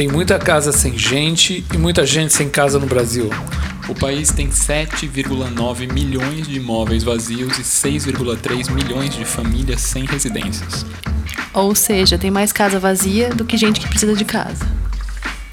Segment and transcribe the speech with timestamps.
[0.00, 3.28] Tem muita casa sem gente e muita gente sem casa no Brasil.
[3.86, 10.86] O país tem 7,9 milhões de imóveis vazios e 6,3 milhões de famílias sem residências.
[11.52, 14.66] Ou seja, tem mais casa vazia do que gente que precisa de casa.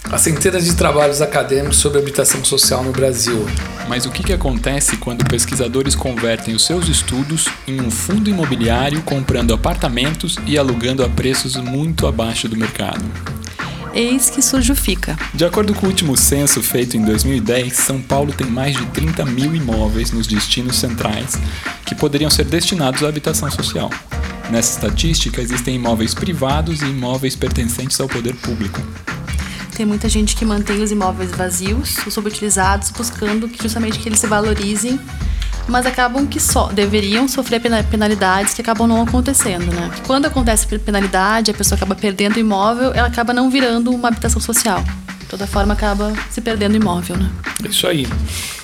[0.09, 3.45] Há centenas de trabalhos acadêmicos sobre habitação social no Brasil.
[3.89, 9.01] Mas o que, que acontece quando pesquisadores convertem os seus estudos em um fundo imobiliário
[9.01, 13.03] comprando apartamentos e alugando a preços muito abaixo do mercado?
[13.97, 15.17] Eis que surge o FICA.
[15.33, 19.25] De acordo com o último censo feito em 2010, São Paulo tem mais de 30
[19.25, 21.35] mil imóveis nos destinos centrais
[21.83, 23.89] que poderiam ser destinados à habitação social.
[24.51, 28.79] Nessa estatística, existem imóveis privados e imóveis pertencentes ao poder público.
[29.75, 34.27] Tem muita gente que mantém os imóveis vazios, ou subutilizados, buscando justamente que eles se
[34.27, 34.99] valorizem,
[35.67, 39.91] mas acabam que só deveriam sofrer penalidades que acabam não acontecendo, né?
[40.05, 44.41] Quando acontece penalidade, a pessoa acaba perdendo o imóvel, ela acaba não virando uma habitação
[44.41, 44.83] social.
[45.19, 47.29] De toda forma, acaba se perdendo o imóvel, né?
[47.67, 48.07] Isso aí.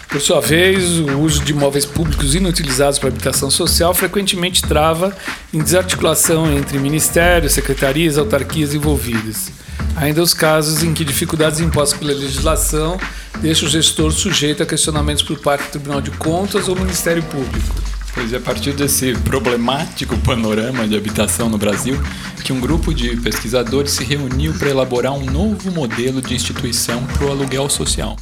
[0.08, 5.16] Por sua vez, o uso de imóveis públicos inutilizados para habitação social frequentemente trava
[5.52, 9.52] em desarticulação entre ministérios, secretarias, autarquias envolvidas.
[9.96, 13.00] Ainda os casos em que dificuldades impostas pela legislação
[13.42, 17.76] deixam o gestor sujeito a questionamentos por parte do Tribunal de Contas ou Ministério Público.
[18.14, 22.00] Pois é a partir desse problemático panorama de habitação no Brasil
[22.44, 27.26] que um grupo de pesquisadores se reuniu para elaborar um novo modelo de instituição para
[27.26, 28.18] o aluguel social.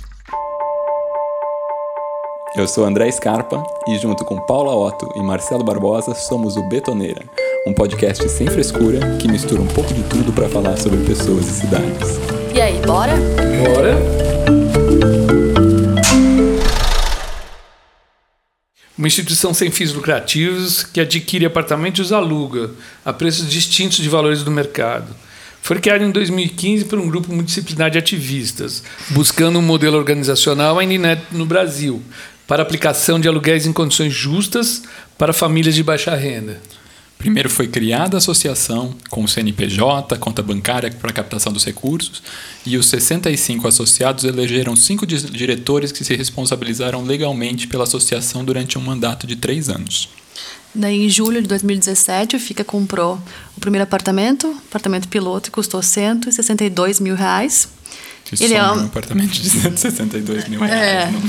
[2.54, 7.24] Eu sou André Scarpa e, junto com Paula Otto e Marcelo Barbosa, somos o Betoneira,
[7.66, 11.62] um podcast sem frescura que mistura um pouco de tudo para falar sobre pessoas e
[11.62, 12.20] cidades.
[12.54, 13.14] E aí, bora?
[13.64, 13.96] Bora!
[18.98, 22.72] Uma instituição sem fins lucrativos que adquire apartamentos e os aluga
[23.06, 25.16] a preços distintos de valores do mercado.
[25.62, 30.94] Foi criado em 2015 por um grupo multidisciplinar de ativistas, buscando um modelo organizacional ainda
[30.94, 32.02] inédito no Brasil,
[32.52, 34.84] para aplicação de aluguéis em condições justas
[35.18, 36.62] para famílias de baixa renda.
[37.18, 42.22] Primeiro foi criada a associação com o CNPJ, conta bancária para captação dos recursos,
[42.66, 48.82] e os 65 associados elegeram cinco diretores que se responsabilizaram legalmente pela associação durante um
[48.82, 50.10] mandato de três anos.
[50.76, 53.18] Daí, em julho de 2017, o FICA comprou
[53.56, 57.70] o primeiro apartamento, apartamento piloto, que custou 162 mil reais.
[58.38, 60.82] Que ele é um apartamento de 162 mil reais.
[60.82, 61.12] É.
[61.12, 61.22] Não?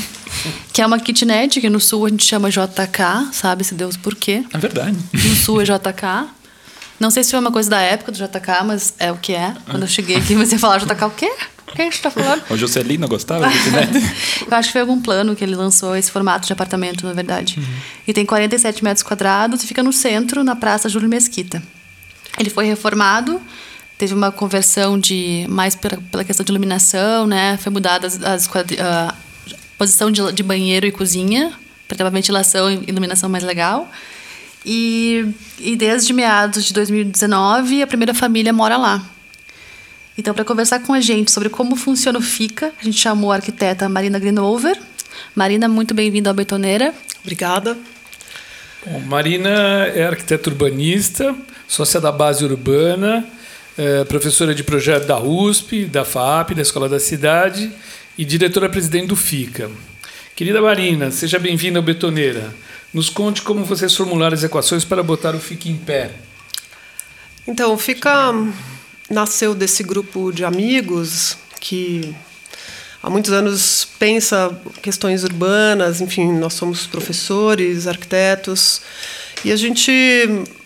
[0.72, 4.44] Que é uma kitnet, que no sul a gente chama JK, sabe-se Deus por quê.
[4.52, 4.96] É verdade.
[5.12, 6.30] No sul é JK.
[7.00, 9.52] Não sei se foi uma coisa da época do JK, mas é o que é.
[9.68, 11.32] Quando eu cheguei aqui, você falar JK, o quê?
[11.66, 12.42] O que a gente está falando?
[12.50, 13.90] O Juscelino gostava de kitnet?
[14.48, 17.58] eu acho que foi algum plano que ele lançou esse formato de apartamento, na verdade.
[17.58, 17.64] Uhum.
[18.06, 21.62] E tem 47 metros quadrados e fica no centro, na Praça Júlio Mesquita.
[22.38, 23.40] Ele foi reformado
[24.02, 27.56] teve uma conversão de mais pela, pela questão de iluminação, né?
[27.58, 29.14] Foi mudada as, as a
[29.78, 31.52] posição de, de banheiro e cozinha
[31.86, 33.88] para ter uma ventilação e iluminação mais legal.
[34.66, 39.06] E, e desde meados de 2019 a primeira família mora lá.
[40.18, 43.36] Então, para conversar com a gente sobre como funciona o FICA, a gente chamou a
[43.36, 44.76] arquiteta Marina Greenover.
[45.32, 46.92] Marina, muito bem-vinda ao Betoneira.
[47.20, 47.78] Obrigada.
[48.84, 51.32] Bom, Marina é arquiteta urbanista,
[51.68, 53.24] sócia da base urbana,
[53.76, 57.72] é professora de projeto da USP, da FAP, da Escola da Cidade
[58.18, 59.70] e diretora-presidente do FICA.
[60.36, 62.54] Querida Marina, seja bem-vinda ao Betoneira.
[62.92, 66.10] Nos conte como vocês formularam as equações para botar o FICA em pé.
[67.46, 68.34] Então, o FICA
[69.08, 72.14] nasceu desse grupo de amigos que
[73.02, 78.82] há muitos anos pensa questões urbanas, enfim, nós somos professores, arquitetos,
[79.44, 79.92] e a gente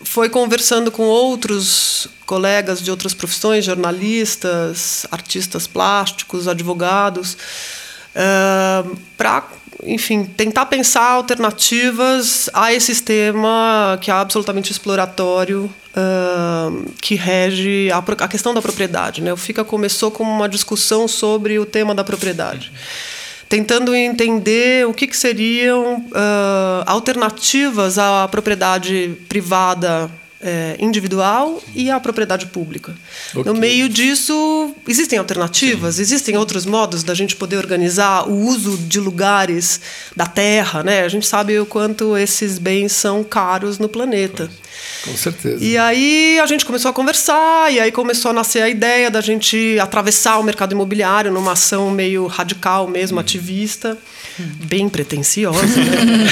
[0.03, 7.37] foi conversando com outros colegas de outras profissões, jornalistas, artistas plásticos, advogados,
[8.13, 9.47] uh, para,
[9.83, 17.97] enfim, tentar pensar alternativas a esse sistema que é absolutamente exploratório uh, que rege a,
[17.97, 19.21] a, questão da propriedade.
[19.21, 19.33] Né?
[19.33, 22.71] O FICA começou como uma discussão sobre o tema da propriedade
[23.49, 30.11] tentando entender o que, que seriam uh, alternativas à propriedade privada
[30.41, 32.95] é, individual e à propriedade pública.
[33.31, 33.43] Okay.
[33.43, 36.01] No meio disso, existem alternativas, Sim.
[36.01, 39.81] existem outros modos da gente poder organizar o uso de lugares
[40.15, 40.83] da terra.
[40.83, 41.01] Né?
[41.01, 44.49] A gente sabe o quanto esses bens são caros no planeta.
[45.03, 45.63] Com certeza.
[45.63, 49.21] E aí a gente começou a conversar, e aí começou a nascer a ideia da
[49.21, 53.21] gente atravessar o mercado imobiliário numa ação meio radical mesmo, hum.
[53.21, 53.97] ativista,
[54.65, 55.65] bem pretensiosa.
[55.65, 56.27] Né?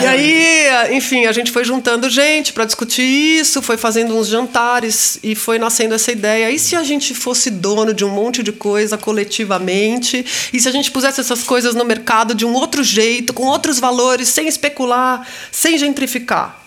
[0.00, 0.02] É.
[0.02, 4.28] e aí, enfim, a gente foi juntando juntando gente para discutir isso, foi fazendo uns
[4.28, 6.50] jantares e foi nascendo essa ideia.
[6.50, 10.24] E se a gente fosse dono de um monte de coisa coletivamente?
[10.52, 13.80] E se a gente pusesse essas coisas no mercado de um outro jeito, com outros
[13.80, 16.59] valores, sem especular, sem gentrificar?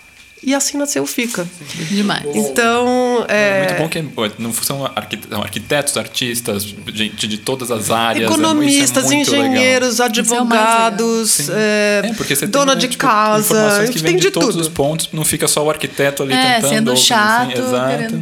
[0.46, 1.48] E assim nasceu Fica.
[1.90, 2.26] Demais.
[2.34, 6.64] Então, é, Muito bom que não são arquitetos, artistas,
[6.94, 8.30] gente de todas as áreas.
[8.30, 13.54] Economistas, é engenheiros, é advogados, é, é, porque você dona tem, de né, tipo, casa,
[13.56, 14.62] informações que tem de, de todos tudo.
[14.62, 16.70] os pontos, não fica só o arquiteto ali É, tentando.
[16.74, 18.22] sendo chato, Assim, exato.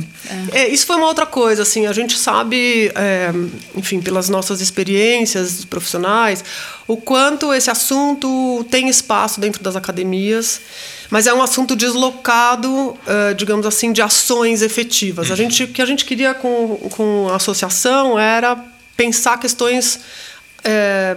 [0.51, 3.31] É, isso foi uma outra coisa, assim, a gente sabe, é,
[3.75, 6.43] enfim, pelas nossas experiências profissionais,
[6.87, 10.59] o quanto esse assunto tem espaço dentro das academias,
[11.11, 15.29] mas é um assunto deslocado, é, digamos assim, de ações efetivas.
[15.29, 18.57] A gente, o que a gente queria com, com a associação era
[18.95, 19.99] pensar questões
[20.63, 21.15] é,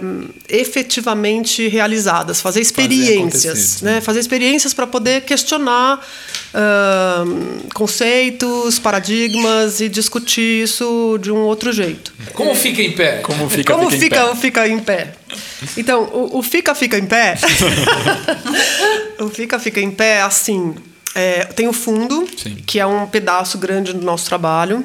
[0.49, 4.01] efetivamente realizadas, fazer experiências, acontecer, né?
[4.01, 6.05] fazer experiências para poder questionar
[6.53, 12.11] ahn, conceitos, paradigmas e discutir isso de um outro jeito.
[12.33, 13.19] Como fica em pé?
[13.19, 14.31] Como fica, Como fica, fica, em pé.
[14.31, 15.13] o fica em pé?
[15.77, 17.37] Então, o, o fica fica em pé.
[19.19, 20.75] o fica fica em pé, assim,
[21.13, 22.55] é, tem o fundo, Sim.
[22.65, 24.83] que é um pedaço grande do nosso trabalho.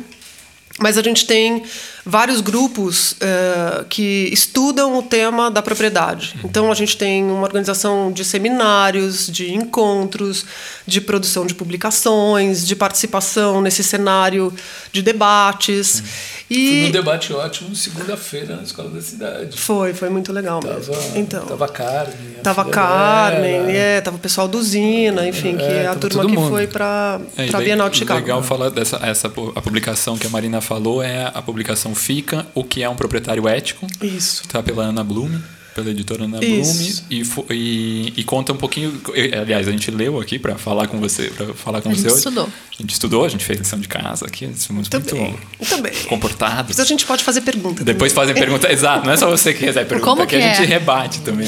[0.79, 1.63] Mas a gente tem
[2.05, 6.35] vários grupos eh, que estudam o tema da propriedade.
[6.45, 10.45] Então, a gente tem uma organização de seminários, de encontros,
[10.87, 14.53] de produção de publicações, de participação nesse cenário
[14.93, 16.01] de debates.
[16.49, 19.57] Fui E num debate ótimo segunda-feira na escola da cidade.
[19.57, 20.95] foi, foi muito legal Tava, mesmo.
[21.15, 22.15] Então, tava Carmen.
[22.39, 23.73] a Tava Carmen, dela.
[23.73, 26.49] é, tava o pessoal do Zina, enfim, que É, é a turma que mundo.
[26.51, 28.21] foi para É, para a Bienal de Chicago.
[28.21, 32.63] legal falar dessa essa, a publicação que a Marina falou é a publicação Fica, o
[32.65, 33.87] que é um proprietário ético.
[34.03, 34.47] Isso.
[34.49, 35.41] Tá pela Ana Blume,
[35.75, 37.03] pela editora Ana Isso.
[37.13, 39.01] Blume e, e, e conta um pouquinho.
[39.15, 41.99] e, Aliás, a gente leu aqui para falar com você, para falar com A você
[42.03, 42.19] gente hoje.
[42.19, 42.45] estudou.
[42.47, 44.73] A gente estudou, a gente fez lição de casa aqui, Também.
[44.73, 45.93] muito Também.
[46.09, 46.77] comportados.
[46.77, 47.85] Mas a gente pode fazer pergunta.
[47.85, 50.45] Depois fazem pergunta, exato, não é só você que recebe pergunta, Como aqui a que
[50.45, 50.55] é?
[50.55, 51.47] gente rebate também.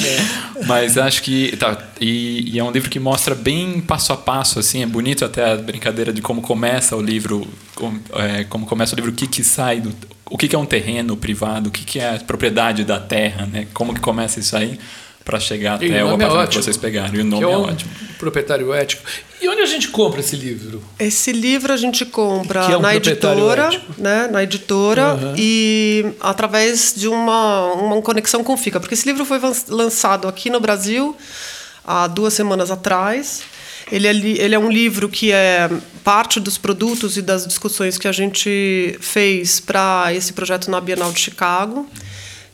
[0.67, 4.59] Mas acho que tá, e, e é um livro que mostra bem passo a passo,
[4.59, 8.95] assim, é bonito até a brincadeira de como começa o livro, como, é, como começa
[8.95, 9.93] o livro, o que que sai do,
[10.33, 13.47] o que que é um terreno privado, o que que é a propriedade da terra,
[13.47, 13.67] né?
[13.75, 14.79] Como que começa isso aí
[15.25, 16.63] para chegar E até o o é apartamento que ótimo.
[16.65, 17.15] vocês pegaram.
[17.15, 17.91] E o Que nome é é, um ótimo.
[18.19, 19.03] proprietário ético.
[19.41, 20.83] E onde a gente compra esse livro?
[20.99, 24.29] Esse livro a gente compra Que é um na editora, né?
[24.33, 25.35] Na editora Aham.
[25.37, 28.81] e através de uma, uma conexão com o Fica.
[28.81, 29.39] Porque esse livro foi
[29.69, 31.17] lançado aqui no Brasil
[31.85, 33.43] há duas semanas atrás.
[33.91, 35.69] Ele é, li- ele é um livro que é
[36.05, 41.13] parte dos produtos e das discussões que a gente fez para esse projeto na Bienal
[41.13, 41.87] de Chicago,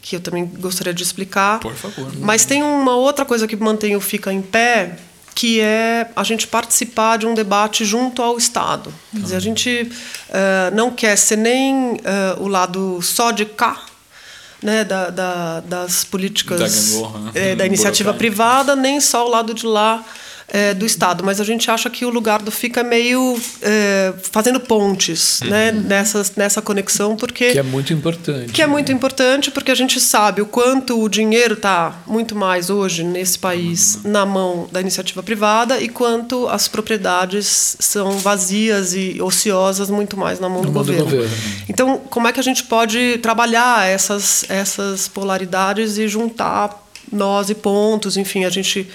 [0.02, 1.60] que eu também gostaria de explicar.
[1.60, 2.10] Por favor.
[2.18, 4.98] Mas tem uma outra coisa que mantém o Fica em pé,
[5.34, 8.92] que é a gente participar de um debate junto ao Estado.
[9.12, 9.92] Quer dizer, a gente
[10.30, 13.80] eh, não quer ser nem eh, o lado só de cá,
[14.60, 17.30] né, da, da- das políticas Da gangorra, né?
[17.34, 20.04] eh, da iniciativa privada, nem só o lado de lá
[20.50, 21.22] eh, do Estado.
[21.22, 25.70] Mas a gente acha que o lugar do Fica é meio eh, fazendo pontes né,
[25.72, 28.52] nessa, nessa conexão, porque Que é muito importante.
[28.52, 32.70] que é muito importante porque a gente sabe o quanto o dinheiro está muito mais
[32.70, 39.20] hoje nesse país na mão da iniciativa privada e quanto as propriedades são vazias e
[39.20, 41.04] ociosas muito mais na mão do mão do governo.
[41.04, 41.34] governo.
[41.68, 47.54] Então, como é que a gente pode trabalhar essas, essas polaridades e juntar nós e
[47.54, 48.16] pontos?
[48.16, 48.88] Enfim, a gente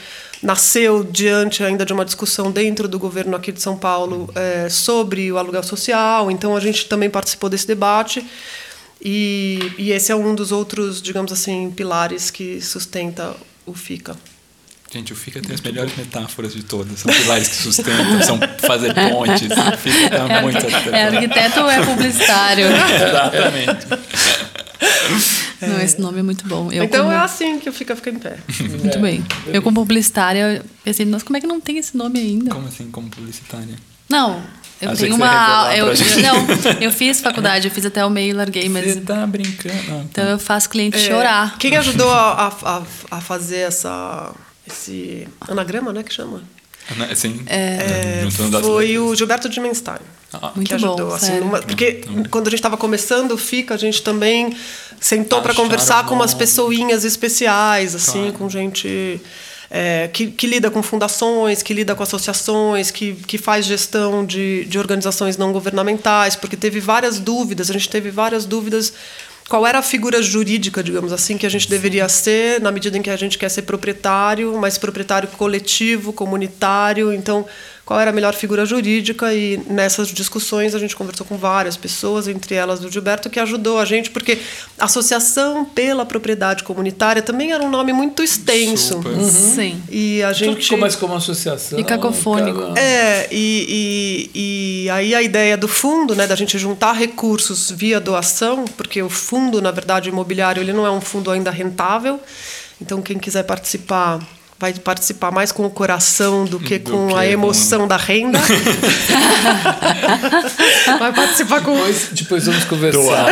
[0.44, 5.32] nasceu diante ainda de uma discussão dentro do governo aqui de São Paulo eh, sobre
[5.32, 8.24] o aluguel social, então a gente também participou desse debate.
[9.02, 13.36] E, e esse é um dos outros, digamos assim, pilares que sustenta
[13.66, 14.16] o FICA.
[14.94, 17.00] Gente, o Fica tem as melhores metáforas de todas.
[17.00, 19.50] São pilares que sustentam, são fazer pontes.
[19.50, 20.58] O Fica dá É, muito
[20.92, 22.68] é arquiteto ou é publicitário?
[22.70, 23.88] Exatamente.
[25.68, 26.72] Não, esse nome é muito bom.
[26.72, 28.38] Eu então como- é assim que o FICA fica em pé.
[28.82, 29.24] Muito bem.
[29.48, 32.50] Eu, como publicitária, pensei, nossa, como é que não tem esse nome ainda?
[32.52, 33.76] Como assim, como publicitária?
[34.10, 34.42] Não,
[34.82, 35.74] eu Achei tenho uma.
[35.76, 36.46] Eu, eu- não,
[36.82, 38.94] eu fiz faculdade, eu fiz até o meio e larguei, mas.
[38.94, 39.76] Você tá brincando?
[39.90, 41.58] Ah, Então eu faço cliente É, chorar.
[41.58, 42.84] Quem ajudou a, a,
[43.18, 44.34] a- fazer essa,
[44.68, 46.42] esse anagrama, né, que chama?
[46.98, 47.06] tá.
[47.06, 49.96] Assim, É, as foi o Gilberto Dimenstein.
[49.96, 50.23] Ah,
[50.56, 53.78] Muito que ajudou, bom, assim, numa- porque quando a gente estava começando o FICA, a
[53.78, 54.56] gente também
[55.00, 58.34] sentou para conversar com umas pessoinhas especiais, assim, Claro.
[58.34, 59.22] com gente
[59.76, 64.66] é, que, que lida com fundações, que lida com associações, que, que faz gestão de,
[64.66, 68.94] de organizações não governamentais, porque teve várias dúvidas, a gente teve várias dúvidas
[69.50, 73.02] qual era a figura jurídica, digamos assim, que a gente deveria ser, na medida em
[73.02, 77.12] que a gente quer ser proprietário, mas proprietário coletivo, comunitário.
[77.12, 77.46] Então,
[77.86, 82.30] qual era a melhor figura jurídica e nessas discussões a gente conversou com várias pessoas,
[82.30, 84.40] entre elas o Gilberto, que ajudou a gente, porque
[84.80, 89.02] Associação pela Propriedade Comunitária também era um nome muito extenso.
[89.06, 89.30] Uhum.
[89.30, 89.84] Sim.
[89.90, 91.78] E a Tudo gente que começa como associação.
[91.78, 92.78] E cacofônico.
[92.78, 98.00] é, e, e, e aí a ideia do fundo, né, da gente juntar recursos via
[98.00, 102.20] doação, porque o fundo, na verdade, imobiliário, ele não é um fundo ainda rentável.
[102.82, 104.20] Então, quem quiser participar,
[104.64, 107.98] vai participar mais com o coração do que Do com que a com- emoção da
[107.98, 108.40] renda.
[111.00, 113.26] vai participar com Depois, depois vamos conversar.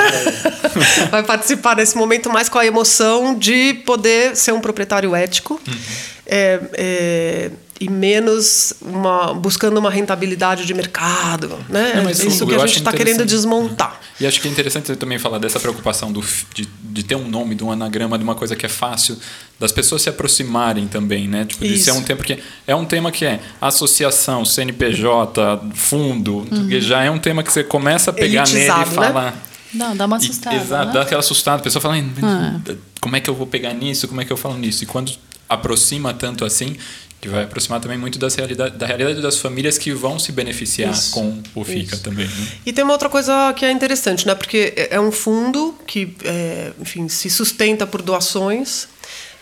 [1.09, 5.57] vai participar nesse momento mais com a emoção de poder ser um proprietário ético
[6.25, 11.57] é, é, e menos uma, buscando uma rentabilidade de mercado.
[11.67, 11.93] Né?
[11.95, 13.99] Não, mas Isso eu que a gente está querendo desmontar.
[14.19, 16.23] E acho que é interessante você também falar dessa preocupação do,
[16.53, 19.17] de, de ter um nome, de um anagrama, de uma coisa que é fácil,
[19.59, 21.43] das pessoas se aproximarem também, né?
[21.43, 21.99] Tipo, de ser Isso.
[21.99, 27.17] um tema, porque é um tema que é associação, CNPJ, fundo, que já é um
[27.17, 29.07] tema que você começa a pegar nele e Elitizado, né?
[29.07, 29.43] falar.
[29.73, 30.55] Não, dá uma E- assustada.
[30.55, 30.93] exato, né?
[30.93, 31.61] dá aquela assustada.
[31.61, 32.59] A pessoa fala, "Ai, Ah.
[32.99, 34.07] como é que eu vou pegar nisso?
[34.07, 34.83] Como é que eu falo nisso?
[34.83, 35.11] E quando
[35.49, 36.75] aproxima tanto assim,
[37.21, 40.91] que vai aproximar também muito das realidade, da realidade das famílias que vão se beneficiar
[40.91, 42.03] Isso, com o FICA isso.
[42.03, 42.27] também.
[42.27, 42.47] Né?
[42.65, 44.33] E tem uma outra coisa que é interessante, né?
[44.33, 48.87] Porque é é um fundo que, é, enfim, se sustenta por doações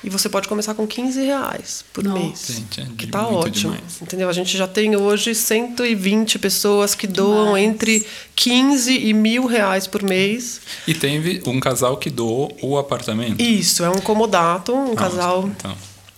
[0.04, 2.20] e você pode começar com 15 reais por Nossa.
[2.20, 2.48] mês.
[2.48, 3.74] Gente, é que tá muito ótimo.
[3.74, 4.02] demais.
[4.02, 4.30] Entendeu?
[4.30, 7.66] A gente já tem hoje 120 pessoas que doam Demais.
[7.66, 10.62] entre 15 e mil reais por mês.
[10.88, 13.42] E teve um casal que doou o apartamento.
[13.42, 15.76] Isso, é um comodato, um Nossa, casal então,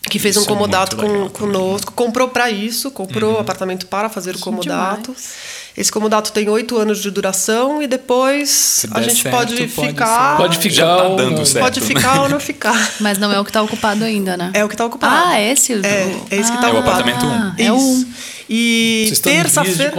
[0.10, 3.40] que fez isso um é comodato muito com, legal conosco, comprou para isso, comprou o
[3.40, 5.12] apartamento para fazer o comodato.
[5.12, 5.36] demais.
[5.76, 10.38] Esse comodato tem oito anos de duração e depois a gente certo, pode, pode ficar.
[10.38, 11.46] Pode ficar tá ou dando não.
[11.46, 11.64] certo.
[11.64, 12.92] Pode ficar ou não ficar.
[13.00, 14.52] Mas não é o que está ocupado ainda, né?
[14.54, 15.16] É o que está ocupado.
[15.30, 15.74] Ah, é esse?
[15.74, 17.02] o- É, é esse que tá É o ocupado.
[17.10, 17.54] apartamento um.
[17.64, 18.06] É um.
[18.54, 19.94] E terça-feira.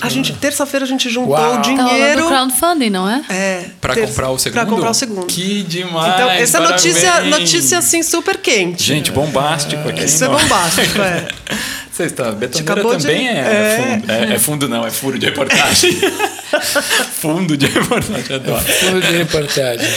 [0.00, 0.10] A né?
[0.10, 1.52] gente, terça-feira a gente juntou Uau.
[1.52, 2.26] o Tá dinheiro.
[2.28, 3.22] crowdfunding, não é?
[3.28, 4.54] É, Pra terça- comprar o segundo?
[4.58, 5.26] Pra comprar o segundo.
[5.26, 6.14] Que demais!
[6.14, 8.82] Então, essa é notícia, notícia assim super quente.
[8.82, 10.04] Gente, bombástico aqui.
[10.04, 11.28] Isso é bombástico, é.
[12.00, 13.76] Você está, betoneira acabou de- também é, é.
[14.00, 14.10] fundo.
[14.12, 15.92] É, é fundo não, é furo de reportagem.
[17.20, 18.64] fundo de reportagem, adoro.
[18.64, 19.88] Fundo de reportagem.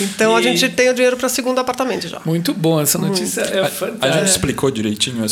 [0.00, 2.20] Então a E- gente tem o dinheiro para segundo apartamento já.
[2.24, 4.12] Muito bom, essa notícia é A fantástica.
[4.18, 5.24] gente explicou direitinho,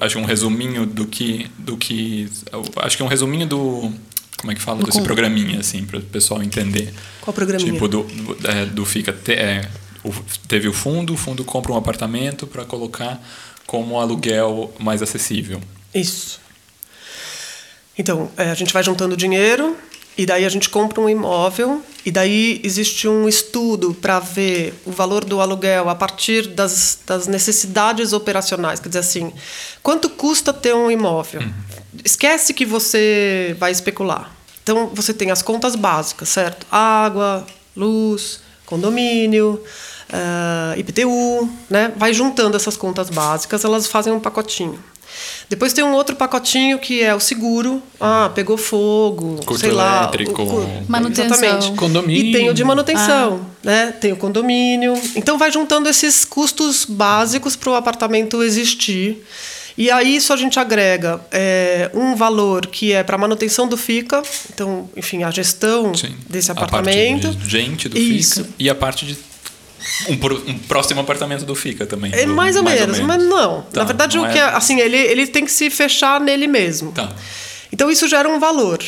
[0.00, 2.28] acho um resuminho do que, do que,
[2.76, 3.92] acho que é um resuminho do,
[4.38, 6.92] como é que fala, desse programinha, assim, para o pessoal entender.
[7.20, 7.72] Qual programinha?
[7.72, 9.68] Tipo, do, do, é, do fica, te- é,
[10.04, 10.12] o-
[10.48, 13.20] teve o fundo, o fundo compra um apartamento para colocar
[13.72, 15.58] como aluguel mais acessível.
[15.94, 16.38] Isso.
[17.98, 19.74] Então, é, a gente vai juntando dinheiro
[20.16, 24.90] e daí a gente compra um imóvel e daí existe um estudo para ver o
[24.90, 28.78] valor do aluguel a partir das, das necessidades operacionais.
[28.78, 29.32] Quer dizer assim,
[29.82, 31.40] quanto custa ter um imóvel?
[32.04, 34.36] Esquece que você vai especular.
[34.62, 36.66] Então, você tem as contas básicas, certo?
[36.70, 39.64] Água, luz, condomínio,
[40.12, 41.92] ah, IPTU, né?
[41.96, 44.78] Vai juntando essas contas básicas, elas fazem um pacotinho.
[45.48, 47.82] Depois tem um outro pacotinho que é o seguro.
[48.00, 49.98] Ah, pegou fogo, Custo sei lá.
[50.04, 50.42] elétrico.
[50.42, 51.26] o cu- Manutenção.
[51.36, 51.72] Exatamente.
[51.76, 52.24] Condomínio.
[52.26, 53.92] E tem o de manutenção, né?
[54.00, 54.94] Tem o condomínio.
[55.14, 59.22] Então vai juntando esses custos básicos para o apartamento existir.
[59.76, 64.22] E aí isso a gente agrega é, um valor que é para manutenção do FICA,
[64.52, 66.14] então, enfim, a gestão Sim.
[66.28, 67.28] desse A apartamento.
[67.28, 68.44] parte de gente do Isso.
[68.44, 69.16] FICA e a parte de
[70.08, 72.10] um, um próximo apartamento do FICA também.
[72.14, 73.62] É do- mais ou, menos, mas não.
[73.62, 76.46] Tá, Na verdade, não o que é, assim, ele, ele tem que se fechar nele
[76.46, 76.92] mesmo.
[76.92, 77.10] Tá.
[77.72, 78.78] Então isso gera um valor.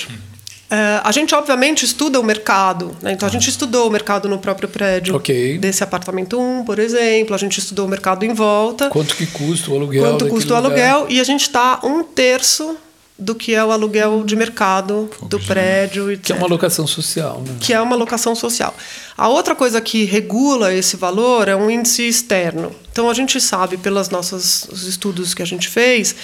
[0.70, 2.96] É, a gente, obviamente, estuda o mercado.
[3.02, 3.12] né?
[3.12, 5.58] Então, a gente estudou o mercado no próprio prédio Ok.
[5.58, 7.34] desse apartamento 1, por exemplo.
[7.34, 8.88] A gente estudou o mercado em volta.
[8.88, 10.02] Quanto que custa o aluguel?
[10.02, 10.90] Quanto custa o lugar?
[10.94, 11.06] aluguel.
[11.10, 12.76] E a gente está um terço
[13.16, 16.06] do que é o aluguel de mercado do prédio.
[16.06, 17.56] Que é etc uma locação social, né?
[17.60, 18.74] que é uma locação social.
[19.16, 22.74] A outra coisa que regula esse valor é um índice externo.
[22.90, 26.14] Então a gente sabe pelas nossas os estudos que a gente fez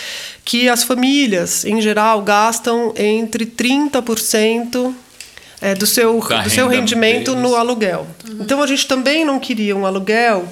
[0.45, 4.93] que as famílias em geral gastam entre 30%
[5.61, 7.43] é, do seu Da do seu rendimento deles.
[7.43, 8.07] no aluguel.
[8.41, 10.49] Então a gente também não queria um aluguel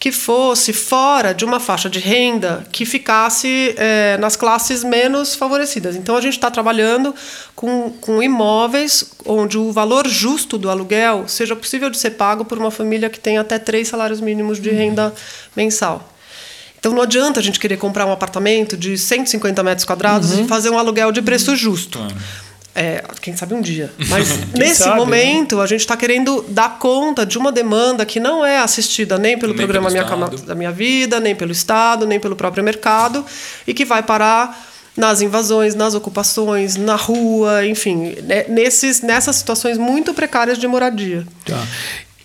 [0.00, 5.94] que fosse fora de uma faixa de renda que ficasse é, nas classes menos favorecidas.
[5.94, 7.14] Então a gente está trabalhando
[7.54, 12.56] com, com imóveis onde o valor justo do aluguel seja possível de ser pago por
[12.56, 15.14] uma família que tem até três salários mínimos de renda
[15.54, 16.10] mensal.
[16.78, 20.70] Então não adianta a gente querer comprar um apartamento de 150 metros quadrados e fazer
[20.70, 21.98] um aluguel de preço justo.
[21.98, 22.16] Claro.
[22.74, 23.92] É, quem sabe um dia.
[24.08, 24.96] Mas nesse sabe, né?
[24.96, 29.36] momento, a gente está querendo dar conta de uma demanda que não é assistida nem
[29.38, 32.62] pelo Nem programa pelo minha Cama- da Minha Vida, nem pelo Estado, nem pelo próprio
[32.62, 33.24] mercado,
[33.66, 39.78] e que vai parar nas invasões, nas ocupações, na rua, enfim, né, nesses, nessas situações
[39.78, 41.26] muito precárias de moradia.
[41.46, 41.62] Tá.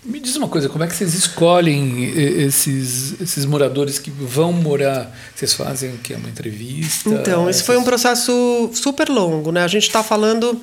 [0.06, 5.12] Me diz uma coisa, como é que vocês escolhem esses, esses moradores que vão morar?
[5.34, 6.14] Vocês fazem o que?
[6.14, 7.10] Uma entrevista?
[7.10, 9.64] Então, esse foi um processo super longo, né?
[9.64, 10.60] A gente está falando.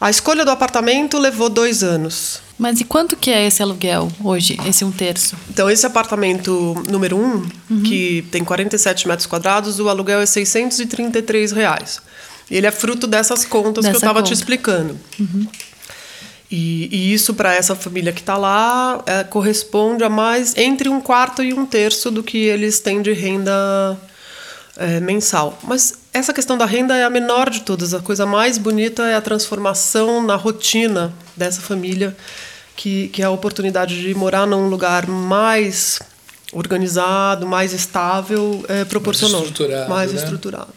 [0.00, 2.40] A escolha do apartamento levou dois anos.
[2.56, 5.36] Mas e quanto que é esse aluguel hoje, esse um terço?
[5.50, 7.82] Então, esse apartamento número um, uhum.
[7.82, 12.00] que tem 47 metros quadrados, o aluguel é 633 reais.
[12.48, 14.96] Ele é fruto dessas contas Dessa que eu estava te explicando.
[15.18, 15.48] Uhum.
[16.50, 21.00] E, e isso para essa família que está lá é, corresponde a mais entre um
[21.00, 23.98] quarto e um terço do que eles têm de renda
[24.76, 25.58] é, mensal.
[25.64, 27.94] Mas essa questão da renda é a menor de todas.
[27.94, 32.16] A coisa mais bonita é a transformação na rotina dessa família,
[32.76, 36.00] que, que é a oportunidade de morar num lugar mais
[36.52, 39.40] organizado, mais estável, é, proporcionou.
[39.40, 39.90] Mais estruturado.
[39.90, 40.22] Mais né?
[40.22, 40.72] estruturado.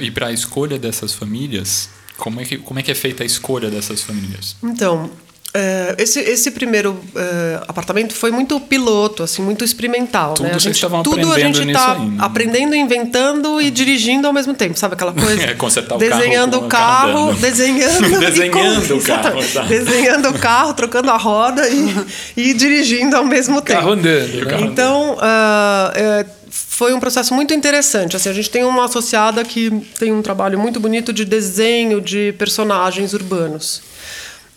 [0.00, 3.26] E para a escolha dessas famílias, como é, que, como é que é feita a
[3.26, 4.56] escolha dessas famílias?
[4.62, 5.10] Então,
[5.54, 10.34] é, esse, esse primeiro é, apartamento foi muito piloto, assim, muito experimental.
[10.34, 10.54] Tudo né?
[10.54, 12.16] a gente, tudo a gente está né?
[12.18, 15.42] aprendendo, inventando e dirigindo ao mesmo tempo, sabe aquela coisa?
[15.42, 19.62] É, consertar o desenhando carro, o carro, desenhando, desenhando o carro, tá.
[19.62, 21.94] desenhando o carro, trocando a roda e,
[22.36, 23.80] e dirigindo ao mesmo tempo.
[23.80, 24.44] Carro andando.
[24.44, 24.60] Né?
[24.60, 28.16] Então, uh, foi um processo muito interessante.
[28.16, 32.32] Assim, a gente tem uma associada que tem um trabalho muito bonito de desenho de
[32.38, 33.82] personagens urbanos.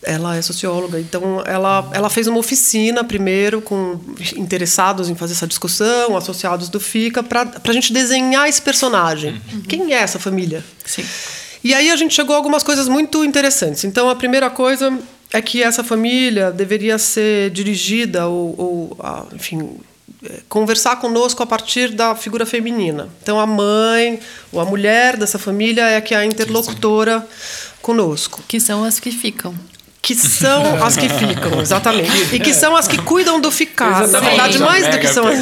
[0.04, 4.00] Ela é socióloga, então ela, ela fez uma oficina primeiro com
[4.36, 9.40] interessados em fazer essa discussão, associados do FICA, para a gente desenhar esse personagem.
[9.52, 9.62] Uhum.
[9.62, 10.64] Quem é essa família?
[10.84, 11.04] Sim.
[11.62, 13.84] E aí a gente chegou a algumas coisas muito interessantes.
[13.84, 14.92] Então a primeira coisa
[15.32, 18.98] é que essa família deveria ser dirigida ou, ou
[19.32, 19.78] enfim,
[20.48, 23.08] conversar conosco a partir da figura feminina.
[23.22, 24.20] Então a mãe
[24.52, 27.26] ou a mulher dessa família é que é a interlocutora
[27.80, 28.42] conosco.
[28.46, 29.54] Que são as que ficam.
[30.00, 32.34] Que são as que ficam, exatamente.
[32.34, 34.08] E que são as que cuidam do ficar.
[34.08, 35.38] Na verdade, mais do que são as.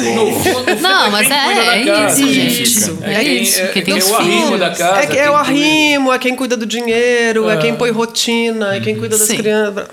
[0.79, 2.61] Não, mas é, é isso, gente.
[2.61, 2.97] Isso.
[3.01, 3.59] É, é isso.
[3.59, 5.15] É, quem tem é o arrimo da casa.
[5.15, 8.95] É, é o arrimo, é quem cuida do dinheiro, é quem põe rotina, é quem
[8.95, 9.37] cuida das Sim.
[9.37, 9.87] crianças.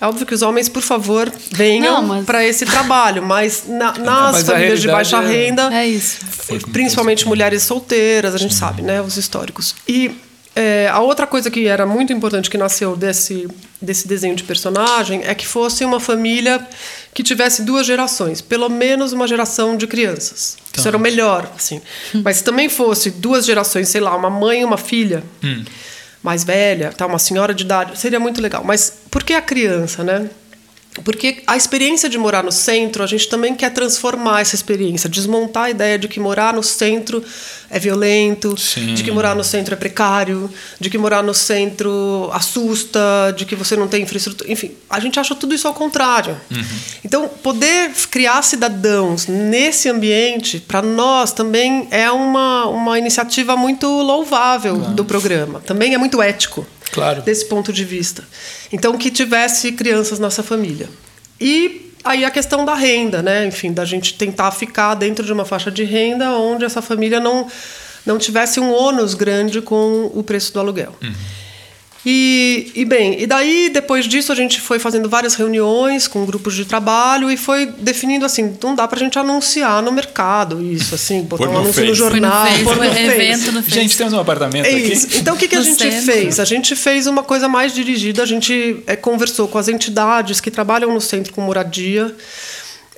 [0.00, 2.24] É óbvio que os homens, por favor, venham mas...
[2.24, 6.18] para esse trabalho, mas na, nas mas famílias de baixa renda, é isso.
[6.72, 9.74] principalmente mulheres solteiras, a gente sabe, né, os históricos.
[9.88, 10.12] E
[10.54, 13.48] é, a outra coisa que era muito importante que nasceu desse,
[13.82, 16.64] desse desenho de personagem é que fosse uma família
[17.12, 20.56] que tivesse duas gerações, pelo menos uma geração de crianças.
[20.72, 20.78] Tá.
[20.78, 21.80] Isso era o melhor, assim.
[22.22, 25.24] Mas se também fosse duas gerações, sei lá, uma mãe e uma filha.
[25.42, 25.64] Hum
[26.22, 28.62] mais velha, tá, uma senhora de idade, seria muito legal.
[28.64, 30.28] Mas por que a criança, né?
[31.04, 35.64] Porque a experiência de morar no centro, a gente também quer transformar essa experiência, desmontar
[35.64, 37.22] a ideia de que morar no centro
[37.70, 38.94] é violento, Sim.
[38.94, 43.54] de que morar no centro é precário, de que morar no centro assusta, de que
[43.54, 44.50] você não tem infraestrutura.
[44.50, 46.36] Enfim, a gente acha tudo isso ao contrário.
[46.50, 46.64] Uhum.
[47.04, 54.76] Então, poder criar cidadãos nesse ambiente, para nós, também é uma, uma iniciativa muito louvável
[54.76, 55.60] do programa.
[55.60, 56.66] Também é muito ético.
[56.92, 57.22] Claro.
[57.22, 58.24] Desse ponto de vista.
[58.72, 60.88] Então, que tivesse crianças nessa família.
[61.40, 63.46] E aí a questão da renda, né?
[63.46, 67.46] Enfim, da gente tentar ficar dentro de uma faixa de renda onde essa família não,
[68.04, 70.94] não tivesse um ônus grande com o preço do aluguel.
[71.02, 71.12] Uhum.
[72.10, 76.54] E, e bem, e daí depois disso a gente foi fazendo várias reuniões com grupos
[76.54, 81.20] de trabalho e foi definindo assim, não dá pra gente anunciar no mercado isso, assim,
[81.20, 81.86] botar um anúncio face.
[81.88, 84.92] no jornal, no pôr no evento no Gente, temos um apartamento é aqui.
[84.94, 85.18] Isso.
[85.18, 86.00] Então o que, que a gente centro.
[86.00, 86.40] fez?
[86.40, 90.50] A gente fez uma coisa mais dirigida, a gente é, conversou com as entidades que
[90.50, 92.16] trabalham no centro com moradia.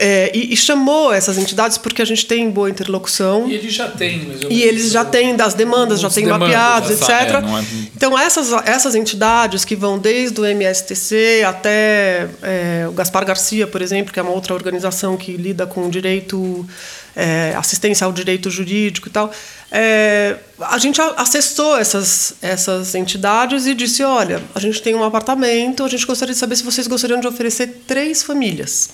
[0.03, 3.47] É, e, e, chamou essas entidades porque a gente tem boa interlocução.
[3.47, 6.91] E eles já têm, mais ou E eles já têm das demandas, já têm mapeados,
[6.91, 7.11] etc.
[7.11, 13.27] é, é- Então, essas, essas entidades que vão desde o MSTC até é, o Gaspar
[13.27, 16.67] Garcia, por exemplo, que é uma outra organização que lida com direito,
[17.15, 19.31] é, assistência ao direito jurídico e tal,
[19.71, 25.85] é, a gente acessou essas, essas entidades e disse: olha, a gente tem um apartamento,
[25.85, 28.91] a gente gostaria de saber se vocês gostariam de oferecer três famílias.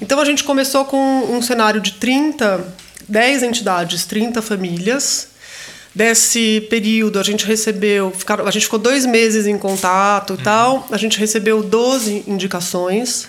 [0.00, 0.96] Então, a gente começou com
[1.30, 2.66] um cenário de 30,
[3.08, 5.28] 10 entidades, 30 famílias.
[5.94, 10.86] Desse período, a gente recebeu, ficaram, a gente ficou dois meses em contato e tal,
[10.90, 13.28] a gente recebeu 12 indicações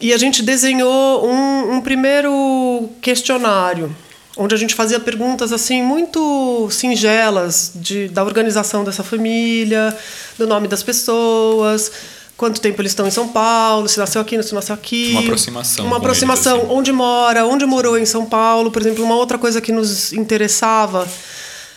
[0.00, 3.94] e a gente desenhou um, um primeiro questionário,
[4.36, 9.96] onde a gente fazia perguntas assim muito singelas de, da organização dessa família,
[10.36, 11.90] do nome das pessoas,
[12.36, 15.10] quanto tempo eles estão em São Paulo, se nasceu aqui, se nasceu aqui.
[15.12, 16.56] Uma aproximação Uma aproximação.
[16.56, 16.76] eles, assim.
[16.76, 18.70] Onde mora, onde morou em São Paulo.
[18.70, 21.06] Por exemplo, uma outra coisa que nos interessava,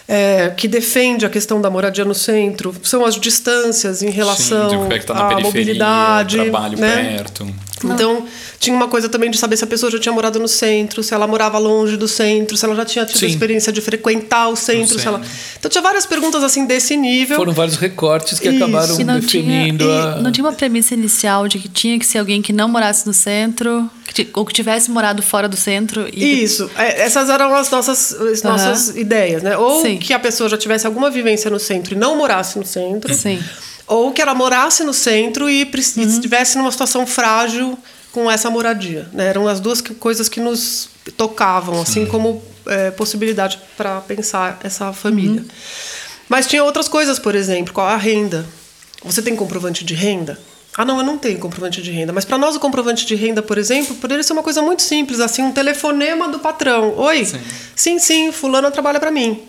[0.07, 4.75] é, que defende a questão da moradia no centro, são as distâncias em relação Sim,
[4.75, 6.37] de como é que tá na à periferia, mobilidade.
[6.37, 7.17] trabalho né?
[7.17, 7.47] perto.
[7.83, 8.25] Então,
[8.59, 11.13] tinha uma coisa também de saber se a pessoa já tinha morado no centro, se
[11.13, 13.25] ela morava longe do centro, se ela já tinha tido Sim.
[13.25, 14.99] a experiência de frequentar o centro.
[14.99, 15.21] Ela...
[15.59, 17.37] Então, tinha várias perguntas assim desse nível.
[17.37, 18.63] Foram vários recortes que Isso.
[18.63, 20.15] acabaram E não tinha, definindo e a...
[20.21, 23.13] não tinha uma premissa inicial de que tinha que ser alguém que não morasse no
[23.13, 23.89] centro,
[24.33, 26.07] ou que tivesse morado fora do centro.
[26.13, 28.51] E Isso, é, essas eram as nossas, as Aham.
[28.57, 29.57] nossas ideias, né?
[29.57, 29.97] Ou Sim.
[29.97, 33.13] que a pessoa já tivesse alguma vivência no centro e não morasse no centro.
[33.13, 33.41] Sim.
[33.87, 36.07] Ou que ela morasse no centro e, e Uhum.
[36.07, 37.77] estivesse numa situação frágil
[38.11, 39.07] com essa moradia.
[39.13, 39.27] Né?
[39.27, 44.91] Eram as duas que- coisas que nos tocavam, assim como é, possibilidade para pensar essa
[44.91, 45.41] família.
[45.41, 45.47] Uhum.
[46.27, 48.45] Mas tinha outras coisas, por exemplo, qual a renda?
[49.05, 50.37] Você tem comprovante de renda?
[50.77, 52.13] Ah, não, eu não tenho comprovante de renda.
[52.13, 55.19] Mas para nós o comprovante de renda, por exemplo, poderia ser uma coisa muito simples,
[55.19, 56.93] assim, um telefonema do patrão.
[56.97, 57.39] Oi, Sim.
[57.75, 59.41] sim, sim, fulano trabalha para mim.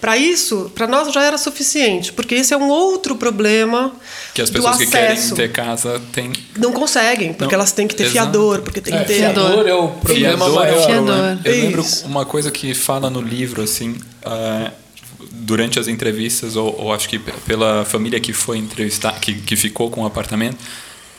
[0.00, 3.92] Para isso, para nós já era suficiente, porque esse é um outro problema
[4.32, 6.32] Que as do pessoas que querem ter casa têm.
[6.56, 8.14] Não conseguem, porque Não, elas têm que ter exato.
[8.14, 9.14] fiador, porque tem É, que ter...
[9.18, 10.86] fiador é o problema Fiador é o maior.
[10.86, 11.04] Fiador.
[11.04, 11.40] problema.
[11.44, 14.70] Eu lembro uma coisa que fala no livro, assim, ah,
[15.30, 19.90] durante as entrevistas, ou, ou acho que pela família que foi entrevistar, que, que ficou
[19.90, 20.58] com o apartamento,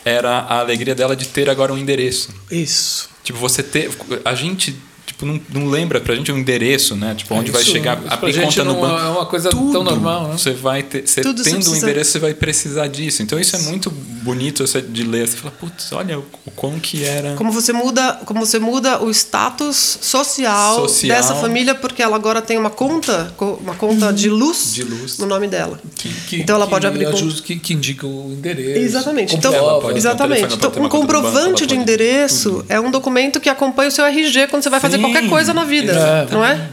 [0.04, 2.30] era a alegria dela de ter agora um endereço.
[2.50, 3.10] Isso.
[3.24, 3.90] Tipo, você ter.
[4.26, 4.76] A gente.
[5.06, 7.14] Tipo, não, não lembra pra gente um endereço, né?
[7.16, 9.00] Tipo, onde vai Isso- chegar, pra abrir gente conta no banco.
[9.00, 10.38] é uma coisa Tudo tão normal, né?
[10.38, 11.06] Você vai ter.
[11.08, 13.22] Você Tudo você tendo um endereço, você vai precisar disso.
[13.22, 15.28] Então isso é muito bonito você de ler.
[15.28, 16.24] Você fala, putz, olha o,
[16.56, 17.36] quão que era.
[17.36, 21.16] Como você muda, como você muda o status social, Social.
[21.18, 25.18] dessa família, porque ela agora tem uma conta, co- uma conta de luz, De luz.
[25.18, 25.80] no nome dela.
[25.96, 27.44] Que- que- então ela pode abrir ajuda- conta.
[27.44, 28.80] que, que indica o endereço.
[28.80, 29.36] Exatamente.
[29.36, 29.54] Então.
[29.54, 30.54] Ela pode- exatamente.
[30.56, 34.48] Então, um banco, comprovante ela de endereço é um documento que acompanha o seu RG
[34.48, 36.34] quando você vai fazer Sim, qualquer coisa na vida, exatamente.
[36.34, 36.70] não é?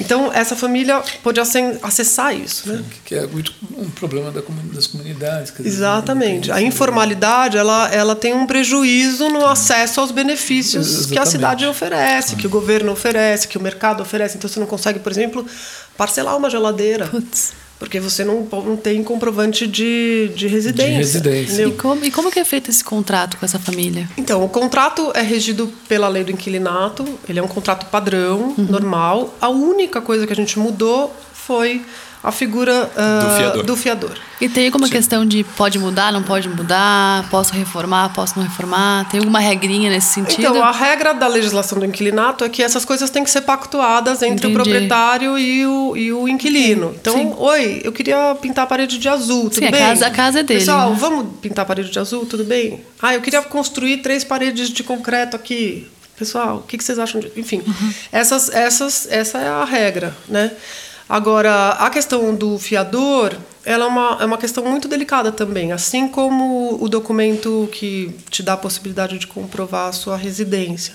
[0.00, 1.02] Então, essa família
[1.40, 2.82] acen- acessar isso, né?
[3.04, 5.50] Que é muito um problema das comunidades.
[5.50, 6.50] quer dizer, Exatamente.
[6.50, 11.30] A informalidade, ela, ela tem um prejuízo no acesso aos benefícios que a Exatamente.
[11.30, 14.36] cidade oferece, que o governo oferece, que o mercado oferece.
[14.38, 15.46] Então, você não consegue, por exemplo,
[15.96, 17.06] parcelar uma geladeira.
[17.06, 17.52] Putz.
[17.80, 21.18] Porque você não, não tem comprovante de, de residência.
[21.18, 21.62] De residência.
[21.66, 24.06] E como, e como que é feito esse contrato com essa família?
[24.18, 28.66] Então, o contrato é regido pela lei do inquilinato, ele é um contrato padrão, Uhum.
[28.68, 29.34] normal.
[29.40, 31.82] A única coisa que a gente mudou foi
[32.22, 33.62] a figura ah, fiador.
[33.64, 34.12] do fiador.
[34.40, 39.08] E tem alguma questão de pode mudar, não pode mudar, posso reformar, posso não reformar?
[39.10, 40.40] Tem alguma regrinha nesse sentido?
[40.40, 44.22] Então, a regra da legislação do inquilinato é que essas coisas têm que ser pactuadas
[44.22, 44.52] entre Entendi.
[44.52, 46.94] o proprietário e o, e o inquilino.
[47.00, 47.34] Então, Sim.
[47.38, 49.80] oi, eu queria pintar a parede de azul, tudo Sim, a bem?
[49.80, 50.96] casa- a casa é dele, Pessoal, né?
[50.98, 52.80] vamos pintar a parede de azul, tudo bem?
[53.00, 55.86] Ah, eu queria construir três paredes de concreto aqui.
[56.18, 57.32] Pessoal, o que que vocês acham de...
[57.34, 57.92] Enfim, Uhum.
[58.12, 60.50] essas, essas, essa é a regra, né?
[61.10, 65.72] Agora, a questão do fiador, ela é uma, é uma questão muito delicada também.
[65.72, 70.94] Assim como o documento que te dá a possibilidade de comprovar a sua residência.